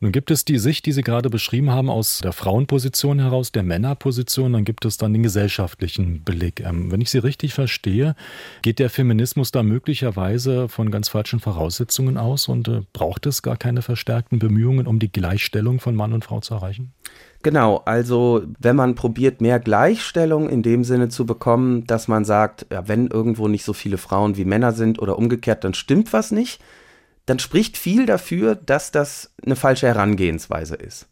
Nun 0.01 0.11
gibt 0.11 0.31
es 0.31 0.45
die 0.45 0.59
Sicht, 0.59 0.87
die 0.87 0.93
Sie 0.93 1.03
gerade 1.03 1.31
beschrieben 1.31 1.71
haben, 1.71 1.89
aus 1.89 2.21
der 2.23 2.33
Frauenposition 2.33 3.21
heraus, 3.21 3.53
der 3.53 3.63
Männerposition, 3.63 4.53
dann 4.53 4.65
gibt 4.65 4.85
es 4.85 4.97
dann 4.97 5.13
den 5.13 5.23
gesellschaftlichen 5.23 6.23
Blick. 6.23 6.61
Ähm, 6.61 6.91
wenn 6.91 7.01
ich 7.01 7.11
Sie 7.11 7.19
richtig 7.19 7.55
verstehe, 7.55 8.17
geht 8.63 8.79
der 8.79 8.91
Feminismus 8.91 9.53
da 9.53 9.63
möglicherweise 9.63 10.69
von 10.69 10.91
ganz 10.91 11.09
falschen 11.09 11.41
Voraussetzungen 11.41 12.17
aus 12.17 12.49
und 12.49 12.69
äh, 12.69 12.81
braucht 12.93 13.27
es 13.27 13.43
gar 13.43 13.57
keine 13.57 13.83
verstärkten 13.83 14.39
Bemühungen, 14.39 14.87
um 14.87 14.99
die 14.99 15.13
Gleichstellung 15.13 15.79
von 15.79 15.95
Mann 15.95 16.13
und 16.13 16.25
Frau 16.25 16.41
zu 16.41 16.55
erreichen? 16.55 16.93
Genau, 17.43 17.83
also 17.85 18.43
wenn 18.61 18.77
man 18.77 18.95
probiert, 18.95 19.41
mehr 19.41 19.59
Gleichstellung 19.59 20.49
in 20.49 20.63
dem 20.63 20.85
Sinne 20.85 21.09
zu 21.09 21.27
bekommen, 21.27 21.85
dass 21.87 22.07
man 22.07 22.25
sagt, 22.25 22.67
ja, 22.71 22.87
wenn 22.87 23.09
irgendwo 23.09 23.49
nicht 23.49 23.65
so 23.65 23.73
viele 23.73 23.99
Frauen 23.99 24.37
wie 24.37 24.45
Männer 24.45 24.73
sind 24.73 25.01
oder 25.01 25.19
umgekehrt, 25.19 25.65
dann 25.65 25.75
stimmt 25.75 26.13
was 26.13 26.31
nicht, 26.31 26.63
dann 27.27 27.41
spricht 27.41 27.77
viel 27.77 28.07
dafür, 28.07 28.55
dass 28.55 28.93
das 28.93 29.33
eine 29.45 29.57
falsche 29.57 29.89
Herangehensweise 29.89 30.77
ist. 30.77 31.09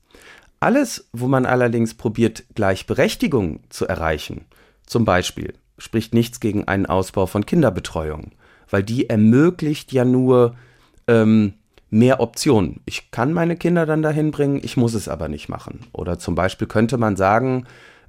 Alles, 0.60 1.08
wo 1.12 1.26
man 1.26 1.46
allerdings 1.46 1.94
probiert, 1.94 2.44
Gleichberechtigung 2.54 3.60
zu 3.68 3.86
erreichen, 3.86 4.44
zum 4.86 5.04
Beispiel, 5.04 5.54
spricht 5.78 6.14
nichts 6.14 6.38
gegen 6.38 6.68
einen 6.68 6.86
Ausbau 6.86 7.26
von 7.26 7.46
Kinderbetreuung, 7.46 8.32
weil 8.68 8.82
die 8.84 9.08
ermöglicht 9.08 9.92
ja 9.92 10.04
nur 10.04 10.54
ähm, 11.08 11.54
mehr 11.90 12.20
Optionen. 12.20 12.80
Ich 12.86 13.10
kann 13.10 13.32
meine 13.32 13.56
Kinder 13.56 13.84
dann 13.84 14.02
dahin 14.02 14.30
bringen, 14.30 14.60
ich 14.62 14.76
muss 14.76 14.94
es 14.94 15.08
aber 15.08 15.28
nicht 15.28 15.48
machen. 15.48 15.80
Oder 15.92 16.18
zum 16.18 16.34
Beispiel 16.34 16.68
könnte 16.68 16.96
man 16.96 17.16
sagen, 17.16 17.66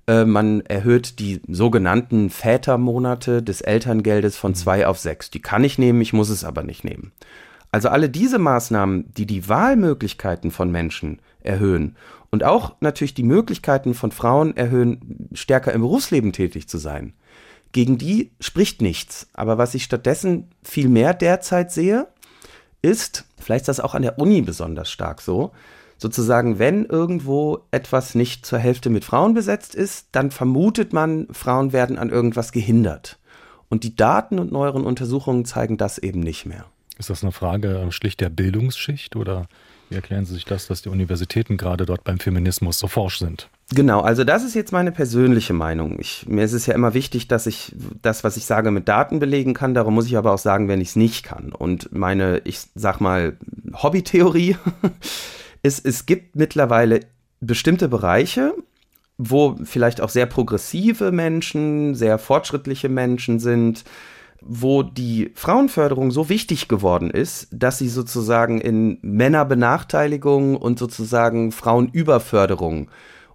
äh, 0.08 0.26
man 0.26 0.62
erhöht 0.62 1.20
die 1.20 1.42
sogenannten 1.48 2.30
Vätermonate 2.30 3.42
des 3.42 3.62
Elterngeldes 3.62 4.38
von 4.38 4.56
zwei 4.56 4.88
auf 4.88 5.00
sechs. 5.00 5.32
Die 5.32 5.42
kann 5.42 5.64
ich 5.64 5.78
nehmen, 5.78 6.02
ich 6.02 6.14
muss 6.14 6.30
es 6.30 6.44
aber 6.44 6.64
nicht 6.64 6.84
nehmen. 6.84 7.12
Also 7.72 7.90
alle 7.90 8.10
diese 8.10 8.38
Maßnahmen, 8.38 9.14
die 9.14 9.26
die 9.26 9.48
Wahlmöglichkeiten 9.48 10.52
von 10.52 10.72
Menschen 10.72 11.20
erhöhen 11.42 11.96
und 12.30 12.44
auch 12.44 12.76
natürlich 12.82 13.14
die 13.14 13.24
Möglichkeiten 13.24 13.94
von 13.94 14.12
Frauen 14.12 14.56
erhöhen, 14.58 15.30
stärker 15.34 15.72
im 15.72 15.82
Berufsleben 15.82 16.34
tätig 16.34 16.68
zu 16.68 16.78
sein, 16.78 17.14
gegen 17.72 17.98
die 17.98 18.32
spricht 18.42 18.82
nichts. 18.82 19.28
Aber 19.34 19.58
was 19.58 19.74
ich 19.74 19.84
stattdessen 19.84 20.50
viel 20.64 20.90
mehr 20.90 21.14
derzeit 21.14 21.72
sehe, 21.72 22.08
ist, 22.82 23.26
vielleicht 23.40 23.64
ist 23.64 23.68
das 23.68 23.80
auch 23.80 23.96
an 23.96 24.02
der 24.02 24.20
Uni 24.20 24.42
besonders 24.42 24.92
stark 24.92 25.22
so, 25.22 25.52
sozusagen, 25.98 26.58
wenn 26.58 26.86
irgendwo 26.86 27.60
etwas 27.70 28.16
nicht 28.16 28.46
zur 28.46 28.58
Hälfte 28.58 28.90
mit 28.90 29.06
Frauen 29.06 29.36
besetzt 29.36 29.76
ist, 29.76 30.08
dann 30.12 30.32
vermutet 30.32 30.94
man, 30.94 31.28
Frauen 31.32 31.74
werden 31.74 32.00
an 32.00 32.10
irgendwas 32.10 32.52
gehindert. 32.52 33.20
Und 33.70 33.84
die 33.84 33.96
Daten 33.96 34.40
und 34.40 34.52
neueren 34.52 34.84
Untersuchungen 34.84 35.46
zeigen 35.46 35.78
das 35.78 35.98
eben 36.00 36.20
nicht 36.20 36.46
mehr. 36.46 36.66
Ist 36.98 37.10
das 37.10 37.24
eine 37.24 37.32
Frage 37.32 37.78
äh, 37.78 37.92
schlicht 37.92 38.20
der 38.20 38.30
Bildungsschicht 38.30 39.16
oder 39.16 39.48
wie 39.90 39.96
erklären 39.96 40.26
Sie 40.26 40.34
sich 40.34 40.46
das, 40.46 40.68
dass 40.68 40.82
die 40.82 40.90
Universitäten 40.90 41.58
gerade 41.58 41.86
dort 41.86 42.04
beim 42.04 42.20
Feminismus 42.20 42.80
so 42.80 42.88
forsch 42.88 43.20
sind? 43.20 43.50
Genau, 43.74 44.02
also 44.02 44.26
das 44.26 44.44
ist 44.44 44.54
jetzt 44.54 44.74
meine 44.74 44.92
persönliche 44.92 45.54
Meinung. 45.54 45.98
Ich, 46.00 46.26
mir 46.28 46.44
ist 46.44 46.52
es 46.52 46.66
ja 46.66 46.74
immer 46.74 46.94
wichtig, 46.94 47.30
dass 47.30 47.48
ich 47.48 47.74
das, 48.02 48.26
was 48.26 48.36
ich 48.36 48.46
sage, 48.46 48.70
mit 48.70 48.90
Daten 48.90 49.20
belegen 49.20 49.54
kann. 49.54 49.74
Darum 49.74 49.94
muss 49.94 50.08
ich 50.08 50.18
aber 50.18 50.34
auch 50.34 50.40
sagen, 50.40 50.68
wenn 50.68 50.82
ich 50.82 50.90
es 50.90 50.96
nicht 50.98 51.24
kann. 51.24 51.54
Und 51.54 51.90
meine, 51.94 52.42
ich 52.44 52.60
sag 52.76 53.00
mal, 53.00 53.38
Hobbytheorie 53.74 54.58
ist, 55.64 55.86
es 55.86 56.06
gibt 56.06 56.36
mittlerweile 56.36 57.00
bestimmte 57.40 57.88
Bereiche, 57.88 58.54
wo 59.18 59.56
vielleicht 59.64 60.02
auch 60.02 60.10
sehr 60.10 60.26
progressive 60.26 61.14
Menschen, 61.14 61.96
sehr 61.96 62.20
fortschrittliche 62.20 62.90
Menschen 62.90 63.40
sind, 63.40 63.86
wo 64.42 64.84
die 64.84 65.32
Frauenförderung 65.36 66.12
so 66.12 66.28
wichtig 66.28 66.68
geworden 66.68 67.10
ist, 67.10 67.48
dass 67.52 67.78
sie 67.78 67.88
sozusagen 67.88 68.60
in 68.60 68.98
Männerbenachteiligung 69.02 70.58
und 70.58 70.78
sozusagen 70.78 71.54
Frauenüberförderung 71.54 72.90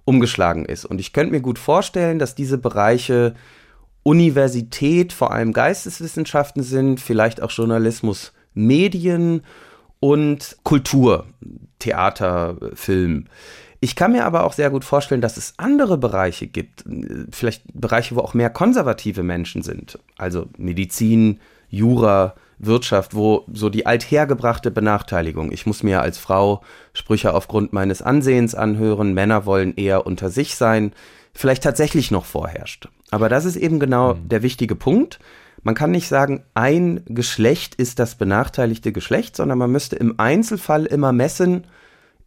umgeschlagen 0.06 0.64
ist. 0.64 0.86
Und 0.86 0.98
ich 0.98 1.12
könnte 1.12 1.32
mir 1.32 1.42
gut 1.42 1.58
vorstellen, 1.58 2.18
dass 2.18 2.34
diese 2.34 2.56
Bereiche 2.56 3.34
Universität, 4.02 5.12
vor 5.12 5.32
allem 5.32 5.52
Geisteswissenschaften 5.52 6.62
sind, 6.62 7.00
vielleicht 7.00 7.42
auch 7.42 7.50
Journalismus, 7.50 8.32
Medien 8.54 9.42
und 10.00 10.56
Kultur, 10.62 11.26
Theater, 11.80 12.56
Film. 12.74 13.26
Ich 13.80 13.96
kann 13.96 14.12
mir 14.12 14.24
aber 14.24 14.44
auch 14.44 14.52
sehr 14.52 14.70
gut 14.70 14.84
vorstellen, 14.84 15.20
dass 15.20 15.36
es 15.36 15.54
andere 15.56 15.98
Bereiche 15.98 16.46
gibt, 16.46 16.84
vielleicht 17.30 17.64
Bereiche, 17.74 18.14
wo 18.14 18.20
auch 18.20 18.32
mehr 18.32 18.48
konservative 18.48 19.24
Menschen 19.24 19.62
sind, 19.62 19.98
also 20.16 20.46
Medizin, 20.56 21.40
Jura, 21.68 22.36
Wirtschaft, 22.58 23.14
wo 23.14 23.44
so 23.52 23.68
die 23.68 23.86
althergebrachte 23.86 24.70
Benachteiligung, 24.70 25.52
ich 25.52 25.66
muss 25.66 25.82
mir 25.82 26.00
als 26.00 26.18
Frau 26.18 26.62
Sprüche 26.92 27.34
aufgrund 27.34 27.72
meines 27.72 28.02
Ansehens 28.02 28.54
anhören, 28.54 29.12
Männer 29.12 29.46
wollen 29.46 29.74
eher 29.76 30.06
unter 30.06 30.30
sich 30.30 30.54
sein, 30.56 30.92
vielleicht 31.34 31.62
tatsächlich 31.62 32.10
noch 32.10 32.24
vorherrscht. 32.24 32.88
Aber 33.10 33.28
das 33.28 33.44
ist 33.44 33.56
eben 33.56 33.78
genau 33.78 34.14
mhm. 34.14 34.28
der 34.28 34.42
wichtige 34.42 34.74
Punkt. 34.74 35.18
Man 35.62 35.74
kann 35.74 35.90
nicht 35.90 36.08
sagen, 36.08 36.44
ein 36.54 37.02
Geschlecht 37.06 37.74
ist 37.74 37.98
das 37.98 38.14
benachteiligte 38.14 38.92
Geschlecht, 38.92 39.36
sondern 39.36 39.58
man 39.58 39.70
müsste 39.70 39.96
im 39.96 40.18
Einzelfall 40.18 40.86
immer 40.86 41.12
messen, 41.12 41.66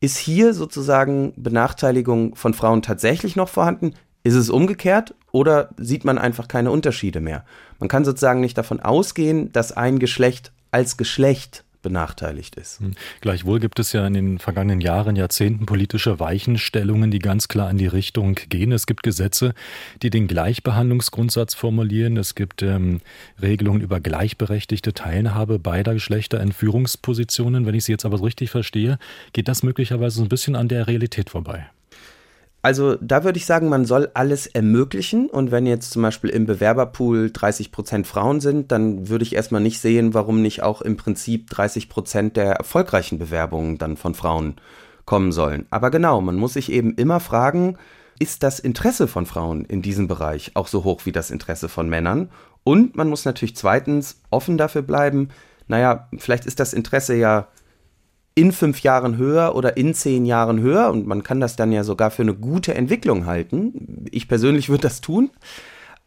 ist 0.02 0.18
hier 0.18 0.54
sozusagen 0.54 1.34
Benachteiligung 1.36 2.36
von 2.36 2.54
Frauen 2.54 2.82
tatsächlich 2.82 3.36
noch 3.36 3.50
vorhanden? 3.50 3.94
Ist 4.24 4.36
es 4.36 4.50
umgekehrt 4.50 5.14
oder 5.32 5.70
sieht 5.78 6.06
man 6.06 6.18
einfach 6.18 6.48
keine 6.48 6.72
Unterschiede 6.72 7.22
mehr? 7.22 7.46
Man 7.80 7.88
kann 7.90 8.06
sozusagen 8.06 8.42
nicht 8.42 8.58
davon 8.58 8.80
ausgehen, 8.80 9.52
dass 9.54 9.72
ein 9.72 10.00
Geschlecht 10.00 10.52
als 10.72 10.98
Geschlecht 10.98 11.64
benachteiligt 11.82 12.56
ist. 12.56 12.80
Hm. 12.80 12.94
Gleichwohl 13.22 13.60
gibt 13.60 13.80
es 13.80 13.94
ja 13.94 14.06
in 14.06 14.14
den 14.14 14.40
vergangenen 14.40 14.82
Jahren, 14.82 15.16
Jahrzehnten 15.16 15.66
politische 15.66 16.20
Weichenstellungen, 16.20 17.12
die 17.12 17.20
ganz 17.20 17.48
klar 17.48 17.70
in 17.72 17.78
die 17.78 17.88
Richtung 17.88 18.36
gehen. 18.50 18.72
Es 18.72 18.86
gibt 18.86 19.04
Gesetze, 19.04 19.54
die 20.02 20.10
den 20.10 20.28
Gleichbehandlungsgrundsatz 20.28 21.54
formulieren. 21.54 22.18
Es 22.18 22.36
gibt 22.36 22.62
ähm, 22.62 23.02
Regelungen 23.42 23.82
über 23.82 24.00
gleichberechtigte 24.00 24.94
Teilhabe 24.94 25.60
beider 25.60 25.94
Geschlechter 25.94 26.42
in 26.42 26.52
Führungspositionen. 26.52 27.66
Wenn 27.66 27.76
ich 27.76 27.86
Sie 27.86 27.94
jetzt 27.94 28.06
aber 28.06 28.22
richtig 28.22 28.50
verstehe, 28.50 29.00
geht 29.34 29.48
das 29.48 29.64
möglicherweise 29.64 30.18
so 30.18 30.24
ein 30.24 30.30
bisschen 30.30 30.56
an 30.56 30.68
der 30.68 30.88
Realität 30.88 31.30
vorbei. 31.30 31.70
Also 32.62 32.96
da 32.96 33.24
würde 33.24 33.38
ich 33.38 33.46
sagen, 33.46 33.70
man 33.70 33.86
soll 33.86 34.10
alles 34.14 34.48
ermöglichen. 34.48 35.30
Und 35.30 35.52
wenn 35.52 35.66
jetzt 35.66 35.92
zum 35.92 36.02
Beispiel 36.02 36.30
im 36.30 36.46
Bewerberpool 36.46 37.32
30 37.32 37.72
Prozent 37.72 38.06
Frauen 38.06 38.42
sind, 38.42 38.72
dann 38.72 39.08
würde 39.08 39.24
ich 39.24 39.36
erstmal 39.36 39.62
nicht 39.62 39.80
sehen, 39.80 40.14
warum 40.14 40.42
nicht 40.42 40.62
auch 40.62 40.82
im 40.82 40.98
Prinzip 40.98 41.50
30 41.50 41.90
Prozent 41.90 42.36
der 42.36 42.54
erfolgreichen 42.54 43.18
Bewerbungen 43.18 43.78
dann 43.78 43.96
von 43.96 44.14
Frauen 44.14 44.56
kommen 45.06 45.32
sollen. 45.32 45.66
Aber 45.70 45.90
genau, 45.90 46.22
man 46.22 46.36
muss 46.36 46.54
sich 46.54 46.72
eben 46.72 46.96
immer 46.96 47.20
fragen, 47.20 47.78
ist 48.20 48.44
das 48.44 48.60
Interesse 48.60 49.08
von 49.08 49.26
Frauen 49.26 49.64
in 49.64 49.82
diesem 49.82 50.10
Bereich 50.10 50.52
auch 50.56 50.68
so 50.68 50.84
hoch 50.84 51.06
wie 51.06 51.14
das 51.14 51.32
Interesse 51.32 51.70
von 51.70 51.88
Männern? 51.88 52.30
Und 52.66 52.98
man 52.98 53.08
muss 53.08 53.24
natürlich 53.24 53.56
zweitens 53.56 54.22
offen 54.30 54.58
dafür 54.58 54.82
bleiben, 54.82 55.30
naja, 55.70 56.10
vielleicht 56.18 56.46
ist 56.46 56.60
das 56.60 56.74
Interesse 56.74 57.16
ja 57.16 57.48
in 58.40 58.54
fünf 58.54 58.84
Jahren 58.84 59.18
höher 59.18 59.54
oder 59.54 59.76
in 59.76 59.94
zehn 59.94 60.26
Jahren 60.26 60.62
höher 60.62 60.90
und 60.92 61.06
man 61.06 61.24
kann 61.24 61.42
das 61.42 61.58
dann 61.58 61.74
ja 61.74 61.84
sogar 61.84 62.10
für 62.10 62.22
eine 62.22 62.34
gute 62.34 62.74
Entwicklung 62.74 63.26
halten. 63.26 64.06
Ich 64.12 64.30
persönlich 64.30 64.70
würde 64.70 64.84
das 64.84 65.02
tun. 65.02 65.30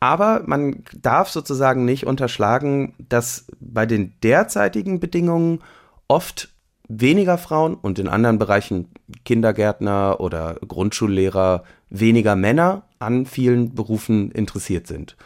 Aber 0.00 0.42
man 0.46 0.82
darf 1.00 1.28
sozusagen 1.28 1.84
nicht 1.84 2.06
unterschlagen, 2.06 2.94
dass 2.98 3.46
bei 3.60 3.84
den 3.84 4.14
derzeitigen 4.22 4.98
Bedingungen 4.98 5.60
oft 6.08 6.48
weniger 6.88 7.36
Frauen 7.36 7.74
und 7.74 7.98
in 7.98 8.08
anderen 8.08 8.38
Bereichen 8.38 8.88
Kindergärtner 9.26 10.16
oder 10.18 10.56
Grundschullehrer 10.66 11.64
weniger 11.90 12.34
Männer 12.34 12.84
an 12.98 13.26
vielen 13.26 13.74
Berufen 13.74 14.30
interessiert 14.32 14.86
sind 14.86 15.16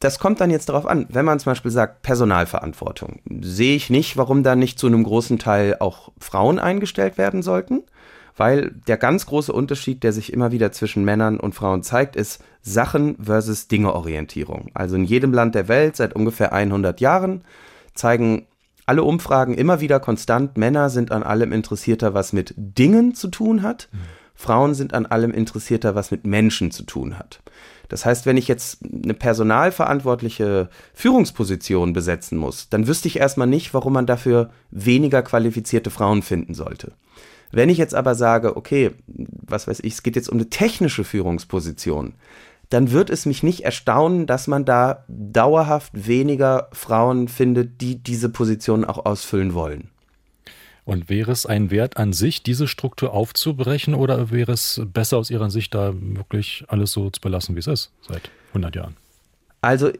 das 0.00 0.18
kommt 0.18 0.40
dann 0.40 0.50
jetzt 0.50 0.70
darauf 0.70 0.86
an, 0.86 1.06
wenn 1.10 1.26
man 1.26 1.38
zum 1.38 1.50
Beispiel 1.50 1.70
sagt 1.70 2.02
Personalverantwortung, 2.02 3.20
sehe 3.42 3.76
ich 3.76 3.90
nicht, 3.90 4.16
warum 4.16 4.42
da 4.42 4.56
nicht 4.56 4.78
zu 4.78 4.86
einem 4.86 5.04
großen 5.04 5.38
Teil 5.38 5.76
auch 5.78 6.10
Frauen 6.18 6.58
eingestellt 6.58 7.18
werden 7.18 7.42
sollten, 7.42 7.82
weil 8.34 8.70
der 8.86 8.96
ganz 8.96 9.26
große 9.26 9.52
Unterschied, 9.52 10.02
der 10.02 10.12
sich 10.12 10.32
immer 10.32 10.52
wieder 10.52 10.72
zwischen 10.72 11.04
Männern 11.04 11.38
und 11.38 11.54
Frauen 11.54 11.82
zeigt, 11.82 12.16
ist 12.16 12.42
Sachen 12.62 13.22
versus 13.22 13.68
Dingeorientierung. 13.68 14.70
Also 14.72 14.96
in 14.96 15.04
jedem 15.04 15.34
Land 15.34 15.54
der 15.54 15.68
Welt 15.68 15.96
seit 15.96 16.16
ungefähr 16.16 16.54
100 16.54 17.00
Jahren 17.02 17.44
zeigen 17.94 18.46
alle 18.86 19.02
Umfragen 19.04 19.54
immer 19.54 19.80
wieder 19.80 20.00
konstant, 20.00 20.56
Männer 20.56 20.88
sind 20.88 21.12
an 21.12 21.22
allem 21.22 21.52
interessierter, 21.52 22.14
was 22.14 22.32
mit 22.32 22.54
Dingen 22.56 23.14
zu 23.14 23.28
tun 23.28 23.62
hat, 23.62 23.88
mhm. 23.92 23.98
Frauen 24.34 24.72
sind 24.74 24.94
an 24.94 25.04
allem 25.04 25.32
interessierter, 25.32 25.94
was 25.94 26.10
mit 26.10 26.26
Menschen 26.26 26.70
zu 26.70 26.84
tun 26.84 27.18
hat. 27.18 27.42
Das 27.90 28.06
heißt, 28.06 28.24
wenn 28.24 28.36
ich 28.36 28.46
jetzt 28.48 28.78
eine 28.84 29.14
personalverantwortliche 29.14 30.70
Führungsposition 30.94 31.92
besetzen 31.92 32.38
muss, 32.38 32.68
dann 32.70 32.86
wüsste 32.86 33.08
ich 33.08 33.18
erstmal 33.18 33.48
nicht, 33.48 33.74
warum 33.74 33.92
man 33.92 34.06
dafür 34.06 34.50
weniger 34.70 35.22
qualifizierte 35.22 35.90
Frauen 35.90 36.22
finden 36.22 36.54
sollte. 36.54 36.92
Wenn 37.50 37.68
ich 37.68 37.78
jetzt 37.78 37.96
aber 37.96 38.14
sage, 38.14 38.56
okay, 38.56 38.92
was 39.08 39.66
weiß 39.66 39.80
ich, 39.80 39.94
es 39.94 40.02
geht 40.04 40.14
jetzt 40.14 40.28
um 40.28 40.38
eine 40.38 40.48
technische 40.48 41.02
Führungsposition, 41.02 42.14
dann 42.68 42.92
wird 42.92 43.10
es 43.10 43.26
mich 43.26 43.42
nicht 43.42 43.64
erstaunen, 43.64 44.26
dass 44.26 44.46
man 44.46 44.64
da 44.64 45.04
dauerhaft 45.08 46.06
weniger 46.06 46.68
Frauen 46.72 47.26
findet, 47.26 47.80
die 47.80 47.96
diese 47.96 48.28
Position 48.28 48.84
auch 48.84 49.04
ausfüllen 49.04 49.52
wollen. 49.54 49.89
Und 50.84 51.08
wäre 51.08 51.30
es 51.30 51.46
ein 51.46 51.70
Wert 51.70 51.96
an 51.96 52.12
sich, 52.12 52.42
diese 52.42 52.66
Struktur 52.66 53.12
aufzubrechen, 53.12 53.94
oder 53.94 54.30
wäre 54.30 54.52
es 54.52 54.80
besser 54.92 55.18
aus 55.18 55.30
Ihrer 55.30 55.50
Sicht, 55.50 55.74
da 55.74 55.92
wirklich 55.94 56.64
alles 56.68 56.92
so 56.92 57.10
zu 57.10 57.20
belassen, 57.20 57.54
wie 57.54 57.60
es 57.60 57.66
ist, 57.66 57.92
seit 58.06 58.30
100 58.48 58.74
Jahren? 58.74 58.96
Also 59.60 59.90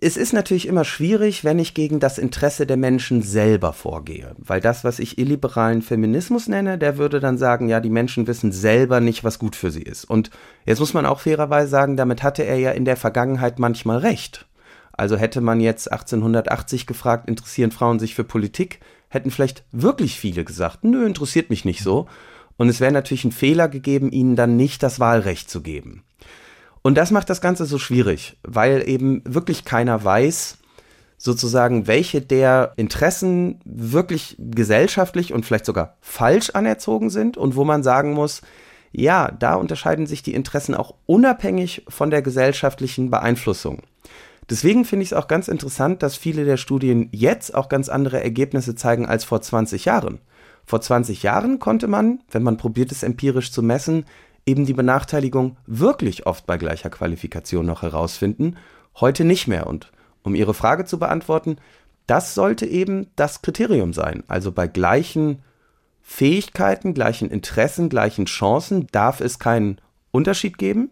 es 0.00 0.16
ist 0.16 0.32
natürlich 0.32 0.66
immer 0.66 0.84
schwierig, 0.84 1.44
wenn 1.44 1.58
ich 1.58 1.74
gegen 1.74 2.00
das 2.00 2.18
Interesse 2.18 2.66
der 2.66 2.76
Menschen 2.76 3.22
selber 3.22 3.72
vorgehe. 3.72 4.34
Weil 4.38 4.60
das, 4.60 4.84
was 4.84 4.98
ich 4.98 5.18
illiberalen 5.18 5.82
Feminismus 5.82 6.48
nenne, 6.48 6.78
der 6.78 6.98
würde 6.98 7.20
dann 7.20 7.38
sagen, 7.38 7.68
ja, 7.68 7.80
die 7.80 7.90
Menschen 7.90 8.26
wissen 8.26 8.52
selber 8.52 9.00
nicht, 9.00 9.24
was 9.24 9.38
gut 9.38 9.56
für 9.56 9.70
sie 9.70 9.82
ist. 9.82 10.04
Und 10.04 10.30
jetzt 10.66 10.80
muss 10.80 10.94
man 10.94 11.06
auch 11.06 11.20
fairerweise 11.20 11.68
sagen, 11.68 11.96
damit 11.96 12.22
hatte 12.22 12.42
er 12.42 12.58
ja 12.58 12.72
in 12.72 12.84
der 12.84 12.96
Vergangenheit 12.96 13.58
manchmal 13.58 13.98
recht. 13.98 14.46
Also 14.92 15.16
hätte 15.16 15.40
man 15.40 15.60
jetzt 15.60 15.90
1880 15.90 16.86
gefragt, 16.86 17.28
interessieren 17.28 17.70
Frauen 17.70 17.98
sich 17.98 18.14
für 18.14 18.24
Politik, 18.24 18.80
hätten 19.12 19.30
vielleicht 19.30 19.64
wirklich 19.72 20.18
viele 20.18 20.44
gesagt, 20.44 20.84
nö, 20.84 21.06
interessiert 21.06 21.50
mich 21.50 21.64
nicht 21.64 21.82
so. 21.82 22.06
Und 22.56 22.68
es 22.68 22.80
wäre 22.80 22.92
natürlich 22.92 23.24
ein 23.24 23.32
Fehler 23.32 23.68
gegeben, 23.68 24.10
ihnen 24.10 24.36
dann 24.36 24.56
nicht 24.56 24.82
das 24.82 25.00
Wahlrecht 25.00 25.50
zu 25.50 25.62
geben. 25.62 26.02
Und 26.82 26.96
das 26.96 27.10
macht 27.10 27.30
das 27.30 27.40
Ganze 27.40 27.64
so 27.66 27.78
schwierig, 27.78 28.38
weil 28.42 28.88
eben 28.88 29.22
wirklich 29.24 29.64
keiner 29.64 30.02
weiß, 30.02 30.58
sozusagen, 31.18 31.86
welche 31.86 32.20
der 32.20 32.72
Interessen 32.76 33.60
wirklich 33.64 34.36
gesellschaftlich 34.38 35.32
und 35.32 35.46
vielleicht 35.46 35.66
sogar 35.66 35.96
falsch 36.00 36.50
anerzogen 36.50 37.10
sind 37.10 37.36
und 37.36 37.54
wo 37.54 37.64
man 37.64 37.82
sagen 37.82 38.12
muss, 38.12 38.42
ja, 38.90 39.30
da 39.30 39.54
unterscheiden 39.54 40.06
sich 40.06 40.22
die 40.22 40.34
Interessen 40.34 40.74
auch 40.74 40.94
unabhängig 41.06 41.84
von 41.88 42.10
der 42.10 42.22
gesellschaftlichen 42.22 43.10
Beeinflussung. 43.10 43.82
Deswegen 44.50 44.84
finde 44.84 45.04
ich 45.04 45.12
es 45.12 45.16
auch 45.18 45.28
ganz 45.28 45.48
interessant, 45.48 46.02
dass 46.02 46.16
viele 46.16 46.44
der 46.44 46.56
Studien 46.56 47.08
jetzt 47.12 47.54
auch 47.54 47.68
ganz 47.68 47.88
andere 47.88 48.22
Ergebnisse 48.22 48.74
zeigen 48.74 49.06
als 49.06 49.24
vor 49.24 49.40
20 49.40 49.84
Jahren. 49.84 50.20
Vor 50.64 50.80
20 50.80 51.22
Jahren 51.22 51.58
konnte 51.58 51.88
man, 51.88 52.20
wenn 52.30 52.42
man 52.42 52.56
probiert 52.56 52.92
es 52.92 53.02
empirisch 53.02 53.52
zu 53.52 53.62
messen, 53.62 54.04
eben 54.46 54.66
die 54.66 54.74
Benachteiligung 54.74 55.56
wirklich 55.66 56.26
oft 56.26 56.46
bei 56.46 56.56
gleicher 56.56 56.90
Qualifikation 56.90 57.66
noch 57.66 57.82
herausfinden, 57.82 58.56
heute 59.00 59.24
nicht 59.24 59.46
mehr. 59.46 59.66
Und 59.66 59.92
um 60.22 60.34
Ihre 60.34 60.54
Frage 60.54 60.84
zu 60.84 60.98
beantworten, 60.98 61.56
das 62.06 62.34
sollte 62.34 62.66
eben 62.66 63.08
das 63.16 63.42
Kriterium 63.42 63.92
sein. 63.92 64.24
Also 64.26 64.52
bei 64.52 64.66
gleichen 64.66 65.42
Fähigkeiten, 66.00 66.94
gleichen 66.94 67.30
Interessen, 67.30 67.88
gleichen 67.88 68.26
Chancen 68.26 68.88
darf 68.88 69.20
es 69.20 69.38
keinen 69.38 69.80
Unterschied 70.10 70.58
geben. 70.58 70.90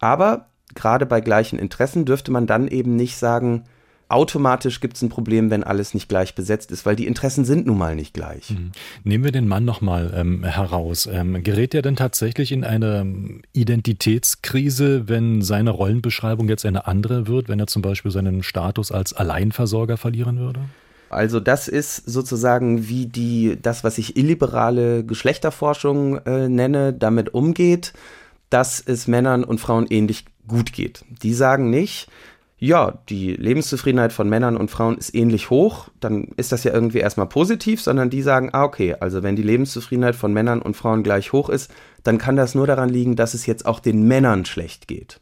Aber 0.00 0.48
gerade 0.74 1.06
bei 1.06 1.20
gleichen 1.20 1.58
Interessen 1.58 2.04
dürfte 2.04 2.30
man 2.30 2.46
dann 2.46 2.68
eben 2.68 2.96
nicht 2.96 3.16
sagen, 3.16 3.64
automatisch 4.08 4.80
gibt 4.80 4.96
es 4.96 5.02
ein 5.02 5.08
Problem, 5.08 5.50
wenn 5.50 5.64
alles 5.64 5.94
nicht 5.94 6.08
gleich 6.08 6.34
besetzt 6.34 6.70
ist, 6.70 6.86
weil 6.86 6.96
die 6.96 7.06
Interessen 7.06 7.44
sind 7.44 7.66
nun 7.66 7.78
mal 7.78 7.96
nicht 7.96 8.14
gleich. 8.14 8.50
Mhm. 8.50 8.72
Nehmen 9.02 9.24
wir 9.24 9.32
den 9.32 9.48
Mann 9.48 9.64
nochmal 9.64 10.12
ähm, 10.14 10.44
heraus. 10.44 11.08
Ähm, 11.10 11.42
gerät 11.42 11.74
er 11.74 11.82
denn 11.82 11.96
tatsächlich 11.96 12.52
in 12.52 12.64
eine 12.64 13.06
Identitätskrise, 13.52 15.08
wenn 15.08 15.42
seine 15.42 15.70
Rollenbeschreibung 15.70 16.48
jetzt 16.48 16.66
eine 16.66 16.86
andere 16.86 17.26
wird, 17.26 17.48
wenn 17.48 17.60
er 17.60 17.66
zum 17.66 17.82
Beispiel 17.82 18.10
seinen 18.10 18.42
Status 18.42 18.92
als 18.92 19.12
Alleinversorger 19.14 19.96
verlieren 19.96 20.38
würde? 20.38 20.60
Also 21.10 21.38
das 21.38 21.68
ist 21.68 21.96
sozusagen 21.96 22.88
wie 22.88 23.06
die 23.06 23.58
das, 23.60 23.84
was 23.84 23.98
ich 23.98 24.16
illiberale 24.16 25.04
Geschlechterforschung 25.04 26.18
äh, 26.18 26.48
nenne, 26.48 26.92
damit 26.92 27.32
umgeht, 27.34 27.92
dass 28.50 28.82
es 28.84 29.06
Männern 29.06 29.44
und 29.44 29.60
Frauen 29.60 29.86
ähnlich 29.88 30.24
gut 30.46 30.72
geht. 30.72 31.04
Die 31.22 31.34
sagen 31.34 31.70
nicht, 31.70 32.08
ja, 32.58 32.98
die 33.08 33.34
Lebenszufriedenheit 33.34 34.12
von 34.12 34.28
Männern 34.28 34.56
und 34.56 34.70
Frauen 34.70 34.96
ist 34.96 35.14
ähnlich 35.14 35.50
hoch, 35.50 35.88
dann 36.00 36.28
ist 36.36 36.52
das 36.52 36.64
ja 36.64 36.72
irgendwie 36.72 36.98
erstmal 36.98 37.26
positiv, 37.26 37.82
sondern 37.82 38.10
die 38.10 38.22
sagen, 38.22 38.50
ah, 38.52 38.64
okay, 38.64 38.96
also 39.00 39.22
wenn 39.22 39.36
die 39.36 39.42
Lebenszufriedenheit 39.42 40.16
von 40.16 40.32
Männern 40.32 40.62
und 40.62 40.76
Frauen 40.76 41.02
gleich 41.02 41.32
hoch 41.32 41.50
ist, 41.50 41.70
dann 42.04 42.18
kann 42.18 42.36
das 42.36 42.54
nur 42.54 42.66
daran 42.66 42.88
liegen, 42.88 43.16
dass 43.16 43.34
es 43.34 43.46
jetzt 43.46 43.66
auch 43.66 43.80
den 43.80 44.06
Männern 44.06 44.44
schlecht 44.44 44.88
geht. 44.88 45.20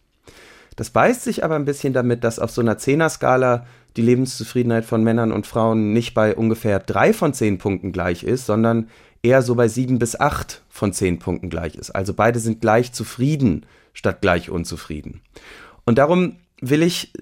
Das 0.76 0.90
beißt 0.90 1.22
sich 1.24 1.44
aber 1.44 1.56
ein 1.56 1.64
bisschen 1.64 1.92
damit, 1.92 2.24
dass 2.24 2.38
auf 2.38 2.50
so 2.50 2.60
einer 2.60 2.78
Zehner-Skala 2.78 3.66
die 3.96 4.02
Lebenszufriedenheit 4.02 4.84
von 4.84 5.02
Männern 5.02 5.32
und 5.32 5.46
Frauen 5.46 5.92
nicht 5.92 6.14
bei 6.14 6.34
ungefähr 6.34 6.78
drei 6.78 7.12
von 7.12 7.34
zehn 7.34 7.58
Punkten 7.58 7.92
gleich 7.92 8.22
ist, 8.22 8.46
sondern 8.46 8.88
eher 9.22 9.42
so 9.42 9.54
bei 9.54 9.68
sieben 9.68 9.98
bis 9.98 10.18
acht 10.18 10.62
von 10.68 10.92
zehn 10.92 11.18
Punkten 11.18 11.50
gleich 11.50 11.74
ist. 11.74 11.90
Also 11.90 12.14
beide 12.14 12.38
sind 12.38 12.60
gleich 12.60 12.92
zufrieden 12.92 13.66
statt 13.92 14.20
gleich 14.20 14.50
unzufrieden. 14.50 15.20
Und 15.84 15.98
darum 15.98 16.36
will 16.60 16.82
ich 16.82 17.12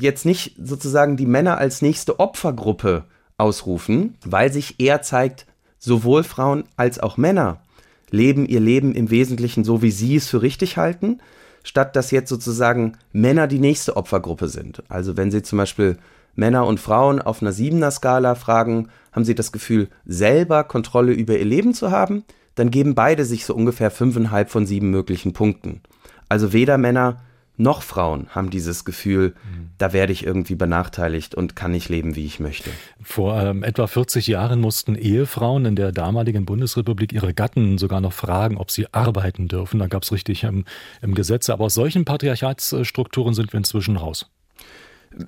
jetzt 0.00 0.24
nicht 0.24 0.56
sozusagen 0.62 1.16
die 1.16 1.26
Männer 1.26 1.58
als 1.58 1.82
nächste 1.82 2.18
Opfergruppe 2.20 3.04
ausrufen, 3.36 4.16
weil 4.24 4.52
sich 4.52 4.80
eher 4.80 5.02
zeigt, 5.02 5.46
sowohl 5.78 6.24
Frauen 6.24 6.64
als 6.76 6.98
auch 6.98 7.16
Männer 7.16 7.62
leben 8.10 8.46
ihr 8.46 8.60
Leben 8.60 8.94
im 8.94 9.10
Wesentlichen 9.10 9.64
so, 9.64 9.82
wie 9.82 9.90
sie 9.90 10.16
es 10.16 10.28
für 10.28 10.42
richtig 10.42 10.76
halten, 10.76 11.20
statt 11.62 11.94
dass 11.96 12.10
jetzt 12.10 12.30
sozusagen 12.30 12.96
Männer 13.12 13.46
die 13.46 13.58
nächste 13.58 13.96
Opfergruppe 13.96 14.48
sind. 14.48 14.82
Also 14.88 15.16
wenn 15.16 15.30
Sie 15.30 15.42
zum 15.42 15.58
Beispiel 15.58 15.98
Männer 16.34 16.66
und 16.66 16.80
Frauen 16.80 17.20
auf 17.20 17.42
einer 17.42 17.52
siebener 17.52 17.90
Skala 17.90 18.34
fragen, 18.34 18.88
haben 19.12 19.24
sie 19.24 19.34
das 19.34 19.52
Gefühl, 19.52 19.88
selber 20.06 20.64
Kontrolle 20.64 21.12
über 21.12 21.36
ihr 21.36 21.44
Leben 21.44 21.74
zu 21.74 21.90
haben, 21.90 22.24
dann 22.54 22.70
geben 22.70 22.94
beide 22.94 23.24
sich 23.24 23.44
so 23.44 23.54
ungefähr 23.54 23.90
fünfeinhalb 23.90 24.48
von 24.48 24.64
sieben 24.64 24.90
möglichen 24.90 25.32
Punkten. 25.32 25.80
Also 26.28 26.52
weder 26.52 26.78
Männer 26.78 27.18
noch 27.58 27.82
Frauen 27.82 28.28
haben 28.30 28.50
dieses 28.50 28.84
Gefühl, 28.84 29.34
da 29.78 29.92
werde 29.92 30.12
ich 30.12 30.24
irgendwie 30.24 30.54
benachteiligt 30.54 31.34
und 31.34 31.56
kann 31.56 31.72
nicht 31.72 31.88
leben, 31.88 32.14
wie 32.14 32.24
ich 32.24 32.38
möchte. 32.38 32.70
Vor 33.02 33.40
ähm, 33.42 33.64
etwa 33.64 33.88
40 33.88 34.28
Jahren 34.28 34.60
mussten 34.60 34.94
Ehefrauen 34.94 35.64
in 35.64 35.74
der 35.74 35.90
damaligen 35.90 36.46
Bundesrepublik 36.46 37.12
ihre 37.12 37.34
Gatten 37.34 37.76
sogar 37.76 38.00
noch 38.00 38.12
fragen, 38.12 38.56
ob 38.56 38.70
sie 38.70 38.86
arbeiten 38.94 39.48
dürfen. 39.48 39.80
Da 39.80 39.88
gab 39.88 40.04
es 40.04 40.12
richtig 40.12 40.44
ähm, 40.44 40.64
im 41.02 41.14
Gesetz. 41.14 41.50
Aber 41.50 41.64
aus 41.64 41.74
solchen 41.74 42.04
Patriarchatsstrukturen 42.04 43.34
sind 43.34 43.52
wir 43.52 43.58
inzwischen 43.58 43.96
raus. 43.96 44.30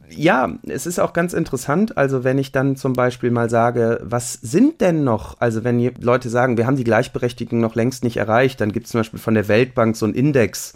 Ja, 0.08 0.58
es 0.66 0.86
ist 0.86 0.98
auch 0.98 1.12
ganz 1.12 1.32
interessant. 1.32 1.96
Also, 1.96 2.24
wenn 2.24 2.38
ich 2.38 2.52
dann 2.52 2.76
zum 2.76 2.92
Beispiel 2.92 3.30
mal 3.30 3.50
sage, 3.50 4.00
was 4.02 4.34
sind 4.34 4.80
denn 4.80 5.04
noch, 5.04 5.40
also 5.40 5.64
wenn 5.64 5.80
Leute 6.00 6.28
sagen, 6.28 6.56
wir 6.56 6.66
haben 6.66 6.76
die 6.76 6.84
Gleichberechtigung 6.84 7.60
noch 7.60 7.74
längst 7.74 8.04
nicht 8.04 8.16
erreicht, 8.16 8.60
dann 8.60 8.72
gibt 8.72 8.86
es 8.86 8.92
zum 8.92 9.00
Beispiel 9.00 9.18
von 9.18 9.34
der 9.34 9.48
Weltbank 9.48 9.96
so 9.96 10.06
einen 10.06 10.14
Index, 10.14 10.74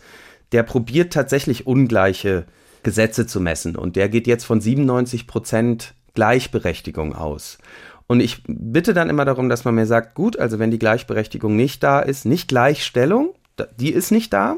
der 0.52 0.62
probiert 0.62 1.12
tatsächlich 1.12 1.66
ungleiche 1.66 2.44
Gesetze 2.82 3.26
zu 3.26 3.40
messen. 3.40 3.76
Und 3.76 3.96
der 3.96 4.08
geht 4.08 4.26
jetzt 4.26 4.44
von 4.44 4.60
97 4.60 5.26
Prozent 5.26 5.94
Gleichberechtigung 6.14 7.14
aus. 7.14 7.58
Und 8.06 8.20
ich 8.20 8.42
bitte 8.46 8.94
dann 8.94 9.10
immer 9.10 9.24
darum, 9.24 9.48
dass 9.48 9.64
man 9.64 9.74
mir 9.74 9.86
sagt, 9.86 10.14
gut, 10.14 10.38
also 10.38 10.58
wenn 10.58 10.70
die 10.70 10.78
Gleichberechtigung 10.78 11.56
nicht 11.56 11.82
da 11.82 12.00
ist, 12.00 12.26
nicht 12.26 12.48
Gleichstellung, 12.48 13.34
die 13.78 13.92
ist 13.92 14.10
nicht 14.10 14.32
da, 14.32 14.56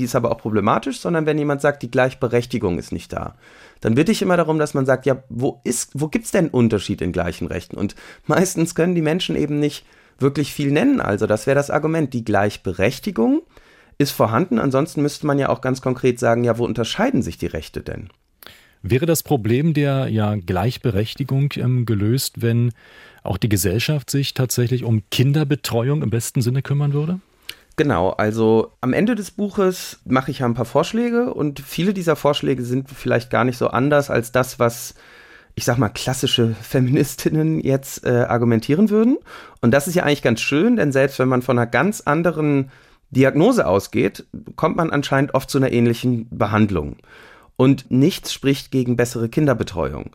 die 0.00 0.06
ist 0.06 0.16
aber 0.16 0.32
auch 0.32 0.38
problematisch, 0.38 0.98
sondern 0.98 1.26
wenn 1.26 1.36
jemand 1.36 1.60
sagt, 1.60 1.82
die 1.82 1.90
Gleichberechtigung 1.90 2.78
ist 2.78 2.90
nicht 2.90 3.12
da, 3.12 3.34
dann 3.82 3.96
bitte 3.96 4.12
ich 4.12 4.22
immer 4.22 4.38
darum, 4.38 4.58
dass 4.58 4.72
man 4.72 4.86
sagt, 4.86 5.04
ja, 5.04 5.22
wo 5.28 5.60
ist, 5.62 5.90
wo 5.92 6.08
gibt's 6.08 6.30
denn 6.30 6.48
Unterschied 6.48 7.02
in 7.02 7.12
gleichen 7.12 7.46
Rechten? 7.46 7.76
Und 7.76 7.94
meistens 8.26 8.74
können 8.74 8.94
die 8.94 9.02
Menschen 9.02 9.36
eben 9.36 9.60
nicht 9.60 9.84
wirklich 10.18 10.54
viel 10.54 10.72
nennen. 10.72 11.02
Also 11.02 11.26
das 11.26 11.46
wäre 11.46 11.54
das 11.54 11.68
Argument. 11.68 12.14
Die 12.14 12.24
Gleichberechtigung 12.24 13.42
ist 13.98 14.12
vorhanden. 14.12 14.58
Ansonsten 14.58 15.02
müsste 15.02 15.26
man 15.26 15.38
ja 15.38 15.50
auch 15.50 15.60
ganz 15.60 15.82
konkret 15.82 16.18
sagen, 16.18 16.44
ja, 16.44 16.56
wo 16.56 16.64
unterscheiden 16.64 17.20
sich 17.20 17.36
die 17.36 17.46
Rechte 17.46 17.82
denn? 17.82 18.08
Wäre 18.80 19.04
das 19.04 19.22
Problem 19.22 19.74
der 19.74 20.08
ja, 20.08 20.34
Gleichberechtigung 20.34 21.50
ähm, 21.56 21.84
gelöst, 21.84 22.40
wenn 22.40 22.72
auch 23.22 23.36
die 23.36 23.50
Gesellschaft 23.50 24.08
sich 24.08 24.32
tatsächlich 24.32 24.82
um 24.84 25.02
Kinderbetreuung 25.10 26.02
im 26.02 26.08
besten 26.08 26.40
Sinne 26.40 26.62
kümmern 26.62 26.94
würde? 26.94 27.20
Genau, 27.80 28.10
also 28.10 28.72
am 28.82 28.92
Ende 28.92 29.14
des 29.14 29.30
Buches 29.30 30.00
mache 30.04 30.30
ich 30.30 30.40
ja 30.40 30.46
ein 30.46 30.52
paar 30.52 30.66
Vorschläge 30.66 31.32
und 31.32 31.60
viele 31.60 31.94
dieser 31.94 32.14
Vorschläge 32.14 32.62
sind 32.62 32.90
vielleicht 32.90 33.30
gar 33.30 33.42
nicht 33.44 33.56
so 33.56 33.68
anders 33.68 34.10
als 34.10 34.32
das, 34.32 34.58
was 34.58 34.94
ich 35.54 35.64
sag 35.64 35.78
mal, 35.78 35.88
klassische 35.88 36.54
Feministinnen 36.60 37.58
jetzt 37.58 38.04
äh, 38.04 38.26
argumentieren 38.28 38.90
würden. 38.90 39.16
Und 39.62 39.70
das 39.70 39.88
ist 39.88 39.94
ja 39.94 40.02
eigentlich 40.02 40.20
ganz 40.20 40.42
schön, 40.42 40.76
denn 40.76 40.92
selbst 40.92 41.18
wenn 41.18 41.30
man 41.30 41.40
von 41.40 41.58
einer 41.58 41.66
ganz 41.66 42.02
anderen 42.02 42.70
Diagnose 43.08 43.66
ausgeht, 43.66 44.26
kommt 44.56 44.76
man 44.76 44.90
anscheinend 44.90 45.32
oft 45.32 45.48
zu 45.48 45.56
einer 45.56 45.72
ähnlichen 45.72 46.28
Behandlung. 46.28 46.96
Und 47.56 47.90
nichts 47.90 48.30
spricht 48.30 48.70
gegen 48.70 48.96
bessere 48.96 49.30
Kinderbetreuung. 49.30 50.14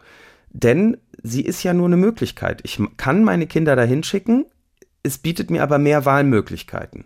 Denn 0.51 0.97
sie 1.23 1.41
ist 1.41 1.63
ja 1.63 1.73
nur 1.73 1.88
eine 1.88 1.97
Möglichkeit. 1.97 2.62
Ich 2.63 2.80
kann 2.97 3.23
meine 3.23 3.47
Kinder 3.47 3.75
dahin 3.75 4.04
schicken, 4.04 4.45
es 5.01 5.17
bietet 5.17 5.49
mir 5.49 5.63
aber 5.63 5.80
mehr 5.80 6.06
Wahlmöglichkeiten. 6.06 7.06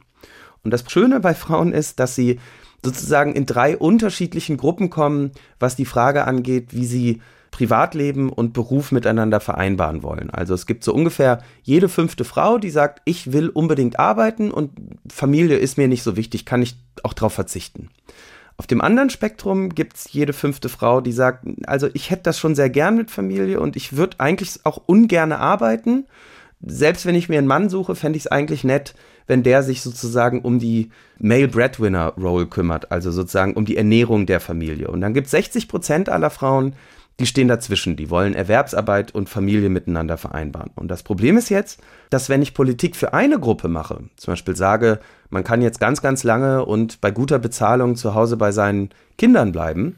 Und 0.64 0.72
das 0.72 0.90
Schöne 0.90 1.20
bei 1.20 1.34
Frauen 1.34 1.74
ist, 1.74 2.00
dass 2.00 2.16
sie 2.16 2.40
sozusagen 2.84 3.34
in 3.34 3.46
drei 3.46 3.78
unterschiedlichen 3.78 4.58
Gruppen 4.58 4.90
kommen, 4.90 5.32
was 5.60 5.76
die 5.76 5.86
Frage 5.86 6.26
angeht, 6.26 6.68
wie 6.72 6.86
sie 6.86 7.22
Privatleben 7.52 8.30
und 8.30 8.54
Beruf 8.54 8.92
miteinander 8.92 9.40
vereinbaren 9.40 10.04
wollen. 10.04 10.30
Also 10.30 10.54
es 10.54 10.66
gibt 10.66 10.84
so 10.84 10.94
ungefähr 10.94 11.42
jede 11.64 11.90
fünfte 11.90 12.24
Frau, 12.24 12.58
die 12.58 12.70
sagt, 12.70 13.02
ich 13.06 13.34
will 13.34 13.50
unbedingt 13.50 14.00
arbeiten 14.00 14.52
und 14.52 14.72
Familie 15.12 15.58
ist 15.58 15.78
mir 15.78 15.88
nicht 15.88 16.04
so 16.04 16.16
wichtig, 16.16 16.46
kann 16.46 16.62
ich 16.62 16.78
auch 17.04 17.14
darauf 17.14 17.34
verzichten. 17.34 17.90
Auf 18.58 18.68
dem 18.68 18.82
anderen 18.82 19.10
Spektrum 19.10 19.70
gibt 19.70 19.96
es 19.96 20.12
jede 20.12 20.34
fünfte 20.34 20.70
Frau, 20.70 21.02
die 21.02 21.14
sagt, 21.14 21.46
also 21.66 21.88
ich 21.94 22.12
hätte 22.12 22.24
das 22.24 22.38
schon 22.38 22.56
sehr 22.56 22.70
gern 22.70 22.98
mit 22.98 23.10
Familie 23.10 23.62
und 23.62 23.76
ich 23.76 23.96
würde 23.96 24.20
eigentlich 24.20 24.60
auch 24.66 24.82
ungern 24.86 25.32
arbeiten. 25.32 26.06
Selbst 26.62 27.06
wenn 27.06 27.16
ich 27.16 27.30
mir 27.30 27.38
einen 27.38 27.48
Mann 27.48 27.70
suche, 27.70 27.96
fände 27.96 28.18
ich 28.18 28.26
es 28.26 28.32
eigentlich 28.32 28.64
nett, 28.64 28.94
wenn 29.28 29.44
der 29.44 29.64
sich 29.64 29.82
sozusagen 29.82 30.42
um 30.42 30.60
die 30.60 30.90
Male 31.18 31.48
Breadwinner 31.48 32.14
Role 32.18 32.48
kümmert, 32.48 32.92
also 32.92 33.12
sozusagen 33.12 33.54
um 33.54 33.64
die 33.64 33.78
Ernährung 33.78 34.26
der 34.26 34.40
Familie. 34.40 34.90
Und 34.90 35.02
dann 35.02 35.14
gibt 35.14 35.28
es 35.28 35.32
60 35.32 35.68
Prozent 35.70 36.10
aller 36.10 36.30
Frauen, 36.30 36.74
die 37.20 37.26
stehen 37.26 37.50
dazwischen, 37.50 37.96
die 37.96 38.10
wollen 38.10 38.34
Erwerbsarbeit 38.34 39.14
und 39.14 39.30
Familie 39.30 39.70
miteinander 39.70 40.18
vereinbaren. 40.18 40.72
Und 40.76 40.90
das 40.90 41.04
Problem 41.04 41.38
ist 41.38 41.50
jetzt, 41.50 41.82
dass 42.10 42.30
wenn 42.30 42.42
ich 42.42 42.54
Politik 42.54 42.96
für 42.96 43.14
eine 43.14 43.40
Gruppe 43.40 43.68
mache, 43.68 44.04
zum 44.16 44.32
Beispiel 44.32 44.56
sage, 44.56 45.00
man 45.30 45.44
kann 45.44 45.62
jetzt 45.62 45.82
ganz, 45.82 46.02
ganz 46.02 46.24
lange 46.24 46.66
und 46.66 47.02
bei 47.02 47.12
guter 47.12 47.40
Bezahlung 47.40 47.96
zu 47.96 48.16
Hause 48.16 48.38
bei 48.38 48.52
seinen 48.52 48.90
Kindern 49.18 49.52
bleiben, 49.52 49.98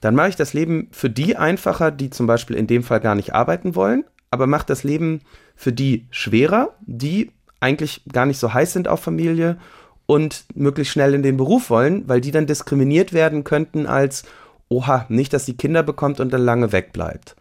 dann 0.00 0.14
mache 0.14 0.28
ich 0.28 0.36
das 0.36 0.52
Leben 0.52 0.88
für 0.90 1.10
die 1.10 1.36
einfacher, 1.36 1.90
die 1.90 2.10
zum 2.10 2.26
Beispiel 2.26 2.56
in 2.56 2.66
dem 2.66 2.82
Fall 2.82 3.00
gar 3.00 3.14
nicht 3.14 3.34
arbeiten 3.34 3.74
wollen, 3.74 4.04
aber 4.30 4.46
macht 4.46 4.70
das 4.70 4.84
Leben 4.84 5.20
für 5.56 5.72
die 5.72 6.06
schwerer, 6.10 6.74
die 6.80 7.32
eigentlich 7.60 8.02
gar 8.12 8.26
nicht 8.26 8.38
so 8.38 8.52
heiß 8.52 8.72
sind 8.72 8.88
auf 8.88 9.00
Familie 9.00 9.58
und 10.06 10.44
möglichst 10.54 10.92
schnell 10.92 11.14
in 11.14 11.22
den 11.22 11.36
Beruf 11.36 11.70
wollen, 11.70 12.08
weil 12.08 12.20
die 12.20 12.30
dann 12.30 12.46
diskriminiert 12.46 13.12
werden 13.12 13.44
könnten 13.44 13.86
als 13.86 14.24
oha, 14.68 15.06
nicht, 15.08 15.32
dass 15.32 15.44
die 15.44 15.56
Kinder 15.56 15.82
bekommt 15.82 16.20
und 16.20 16.32
dann 16.32 16.42
lange 16.42 16.72
wegbleibt. 16.72 17.36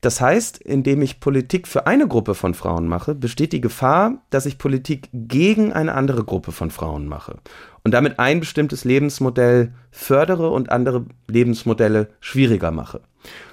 Das 0.00 0.20
heißt, 0.20 0.58
indem 0.58 1.00
ich 1.00 1.20
Politik 1.20 1.68
für 1.68 1.86
eine 1.86 2.08
Gruppe 2.08 2.34
von 2.34 2.54
Frauen 2.54 2.88
mache, 2.88 3.14
besteht 3.14 3.52
die 3.52 3.60
Gefahr, 3.60 4.20
dass 4.30 4.46
ich 4.46 4.58
Politik 4.58 5.08
gegen 5.12 5.72
eine 5.72 5.94
andere 5.94 6.24
Gruppe 6.24 6.50
von 6.50 6.72
Frauen 6.72 7.06
mache 7.06 7.36
und 7.84 7.92
damit 7.94 8.18
ein 8.18 8.40
bestimmtes 8.40 8.84
Lebensmodell 8.84 9.72
fördere 9.92 10.50
und 10.50 10.72
andere 10.72 11.04
Lebensmodelle 11.28 12.08
schwieriger 12.18 12.72
mache. 12.72 13.00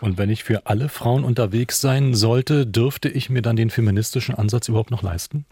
Und 0.02 0.18
wenn 0.18 0.30
ich 0.30 0.44
für 0.44 0.66
alle 0.66 0.90
Frauen 0.90 1.24
unterwegs 1.24 1.82
sein 1.82 2.14
sollte, 2.14 2.66
dürfte 2.66 3.10
ich 3.10 3.30
mir 3.30 3.42
dann 3.42 3.56
den 3.56 3.70
feministischen 3.70 4.36
Ansatz 4.36 4.68
überhaupt 4.68 4.92
noch 4.92 5.04
leisten? 5.04 5.46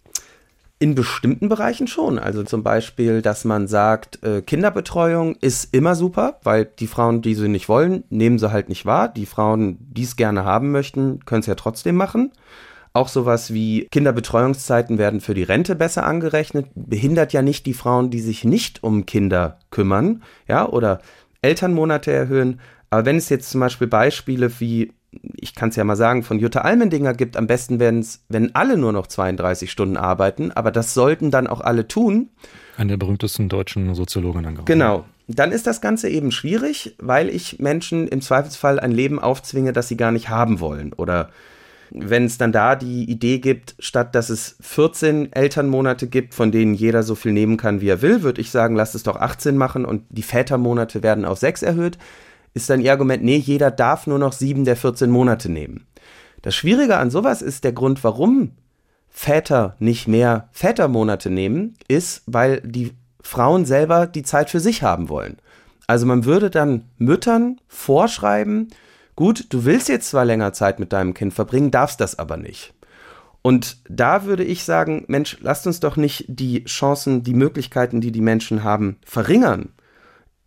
In 0.80 0.94
bestimmten 0.94 1.50
Bereichen 1.50 1.88
schon. 1.88 2.20
Also 2.20 2.44
zum 2.44 2.62
Beispiel, 2.62 3.24
dass 3.24 3.46
man 3.46 3.68
sagt, 3.68 4.24
äh, 4.24 4.44
Kinderbetreuung 4.44 5.36
ist 5.42 5.74
immer 5.74 5.96
super, 5.96 6.40
weil 6.44 6.66
die 6.66 6.86
Frauen, 6.86 7.24
die 7.24 7.34
sie 7.34 7.48
nicht 7.48 7.68
wollen, 7.68 8.04
nehmen 8.10 8.38
sie 8.38 8.52
halt 8.52 8.70
nicht 8.70 8.86
wahr. 8.86 9.08
Die 9.08 9.26
Frauen, 9.26 9.78
die 9.80 10.04
es 10.04 10.16
gerne 10.16 10.44
haben 10.46 10.72
möchten, 10.72 11.26
können 11.26 11.40
es 11.40 11.48
ja 11.48 11.56
trotzdem 11.56 11.96
machen. 11.96 12.32
Auch 12.94 13.08
sowas 13.08 13.54
wie 13.54 13.88
Kinderbetreuungszeiten 13.92 14.98
werden 14.98 15.22
für 15.22 15.34
die 15.34 15.44
Rente 15.44 15.76
besser 15.76 16.06
angerechnet, 16.06 16.68
behindert 16.74 17.34
ja 17.34 17.42
nicht 17.42 17.66
die 17.66 17.76
Frauen, 17.76 18.10
die 18.10 18.22
sich 18.22 18.44
nicht 18.44 18.84
um 18.84 19.06
Kinder 19.06 19.60
kümmern, 19.70 20.24
ja, 20.48 20.68
oder 20.68 21.00
Elternmonate 21.42 22.12
erhöhen. 22.12 22.60
Aber 22.89 23.06
wenn 23.06 23.17
es 23.17 23.30
jetzt 23.30 23.50
zum 23.50 23.62
Beispiel 23.62 23.88
Beispiele 23.88 24.60
wie 24.60 24.91
ich 25.36 25.56
kann 25.56 25.69
es 25.69 25.76
ja 25.76 25.84
mal 25.84 25.95
sagen, 25.95 26.23
von 26.23 26.39
Jutta 26.39 26.62
Almendinger 26.62 27.13
gibt, 27.13 27.38
am 27.38 27.47
besten 27.47 27.80
wenn's, 27.80 28.23
wenn 28.30 28.54
alle 28.56 28.78
nur 28.78 28.91
noch 28.91 29.08
32 29.08 29.71
Stunden 29.71 29.97
arbeiten, 29.97 30.52
aber 30.52 30.71
das 30.71 30.93
sollten 30.93 31.32
dann 31.32 31.47
auch 31.47 31.62
alle 31.62 31.88
tun. 31.88 32.30
Eine 32.76 32.89
der 32.89 32.97
berühmtesten 32.97 33.50
deutschen 33.50 33.95
Soziologinnen. 33.95 34.65
Genau. 34.65 35.06
Dann 35.28 35.52
ist 35.52 35.67
das 35.67 35.82
Ganze 35.82 36.10
eben 36.10 36.32
schwierig, 36.32 36.95
weil 37.00 37.30
ich 37.30 37.60
Menschen 37.60 38.08
im 38.08 38.21
Zweifelsfall 38.21 38.80
ein 38.80 38.91
Leben 38.91 39.19
aufzwinge, 39.19 39.73
das 39.73 39.89
sie 39.89 39.97
gar 39.97 40.12
nicht 40.12 40.30
haben 40.30 40.60
wollen. 40.60 40.93
Oder 40.93 41.30
wenn 41.89 42.26
es 42.26 42.38
dann 42.38 42.52
da 42.52 42.76
die 42.76 43.10
Idee 43.10 43.39
gibt, 43.39 43.76
statt 43.80 44.15
dass 44.15 44.30
es 44.30 44.58
14 44.62 45.34
Elternmonate 45.34 46.08
gibt, 46.08 46.34
von 46.34 46.52
denen 46.52 46.73
jeder 46.73 47.04
so 47.04 47.15
viel 47.15 47.34
nehmen 47.34 47.58
kann, 47.58 47.82
wie 47.82 47.89
er 47.89 48.02
will, 48.02 48.23
würde 48.23 48.39
ich 48.39 48.52
sagen, 48.52 48.76
lasst 48.76 48.95
es 48.95 49.04
doch 49.04 49.17
18 49.17 49.58
machen 49.58 49.86
und 49.86 50.04
die 50.10 50.23
Vätermonate 50.23 51.04
werden 51.04 51.26
auf 51.26 51.39
6 51.39 51.62
erhöht 51.63 51.97
ist 52.58 52.70
dann 52.70 52.82
ihr 52.82 52.91
Argument, 52.91 53.24
nee, 53.24 53.38
jeder 53.38 53.72
darf 53.72 54.08
nur 54.08 54.20
noch 54.20 54.34
sieben 54.34 54.65
der 54.65 54.76
14 54.76 55.10
Monate 55.10 55.50
nehmen. 55.50 55.88
Das 56.41 56.56
Schwierige 56.56 56.98
an 56.98 57.10
sowas 57.10 57.41
ist 57.41 57.63
der 57.63 57.72
Grund, 57.72 58.04
warum 58.04 58.52
Väter 59.10 59.76
nicht 59.80 60.08
mehr 60.08 60.50
Vätermonate 60.52 61.30
nehmen, 61.30 61.76
ist, 61.88 62.24
weil 62.26 62.62
die 62.62 62.91
Frauen 63.22 63.65
selber 63.65 64.08
die 64.08 64.24
Zeit 64.24 64.50
für 64.50 64.60
sich 64.60 64.84
haben 64.84 65.10
wollen. 65.10 65.38
Also 65.88 66.06
man 66.06 66.26
würde 66.26 66.50
dann 66.50 66.86
Müttern 66.98 67.60
vorschreiben, 67.67 68.70
gut, 69.15 69.46
du 69.50 69.65
willst 69.65 69.88
jetzt 69.88 70.10
zwar 70.10 70.26
länger 70.26 70.54
Zeit 70.54 70.80
mit 70.80 70.93
deinem 70.93 71.13
Kind 71.13 71.34
verbringen, 71.34 71.72
darfst 71.72 72.02
das 72.02 72.20
aber 72.20 72.38
nicht. 72.38 72.74
Und 73.41 73.78
da 73.89 74.26
würde 74.26 74.43
ich 74.43 74.63
sagen, 74.63 75.06
Mensch, 75.08 75.38
lasst 75.41 75.67
uns 75.67 75.80
doch 75.80 75.96
nicht 75.96 76.26
die 76.28 76.65
Chancen, 76.65 77.24
die 77.24 77.34
Möglichkeiten, 77.34 78.02
die 78.02 78.12
die 78.12 78.22
Menschen 78.22 78.63
haben, 78.63 78.98
verringern, 79.06 79.70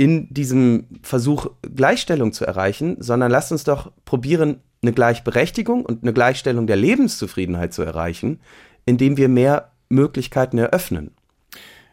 in 0.00 0.32
diesem 0.32 0.86
Versuch 1.02 1.50
Gleichstellung 1.60 2.32
zu 2.32 2.46
erreichen, 2.46 2.96
sondern 3.00 3.30
lasst 3.30 3.52
uns 3.52 3.64
doch 3.64 3.92
probieren, 4.06 4.60
eine 4.80 4.94
Gleichberechtigung 4.94 5.84
und 5.84 6.02
eine 6.02 6.14
Gleichstellung 6.14 6.66
der 6.66 6.76
Lebenszufriedenheit 6.76 7.74
zu 7.74 7.82
erreichen, 7.82 8.40
indem 8.86 9.18
wir 9.18 9.28
mehr 9.28 9.72
Möglichkeiten 9.90 10.56
eröffnen. 10.56 11.10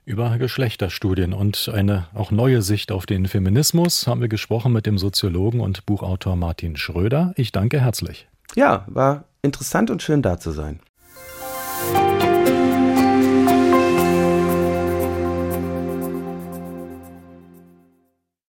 Über 0.06 0.38
Geschlechterstudien 0.38 1.34
und 1.34 1.70
eine 1.74 2.08
auch 2.14 2.32
neue 2.32 2.62
Sicht 2.62 2.94
auf 2.94 3.06
den 3.06 3.26
Feminismus 3.26 4.08
haben 4.08 4.22
wir 4.22 4.30
gesprochen 4.30 4.72
mit 4.72 4.86
dem 4.86 4.98
Soziologen 4.98 5.60
und 5.60 5.86
Buchautor 5.86 6.38
Martin 6.38 6.78
Schröder. 6.78 7.34
Ich 7.36 7.52
danke 7.52 7.82
herzlich. 7.82 8.30
Ja, 8.56 8.86
war 8.88 9.26
interessant 9.42 9.92
und 9.92 10.02
schön 10.02 10.22
da 10.22 10.40
zu 10.40 10.52
sein. 10.52 10.80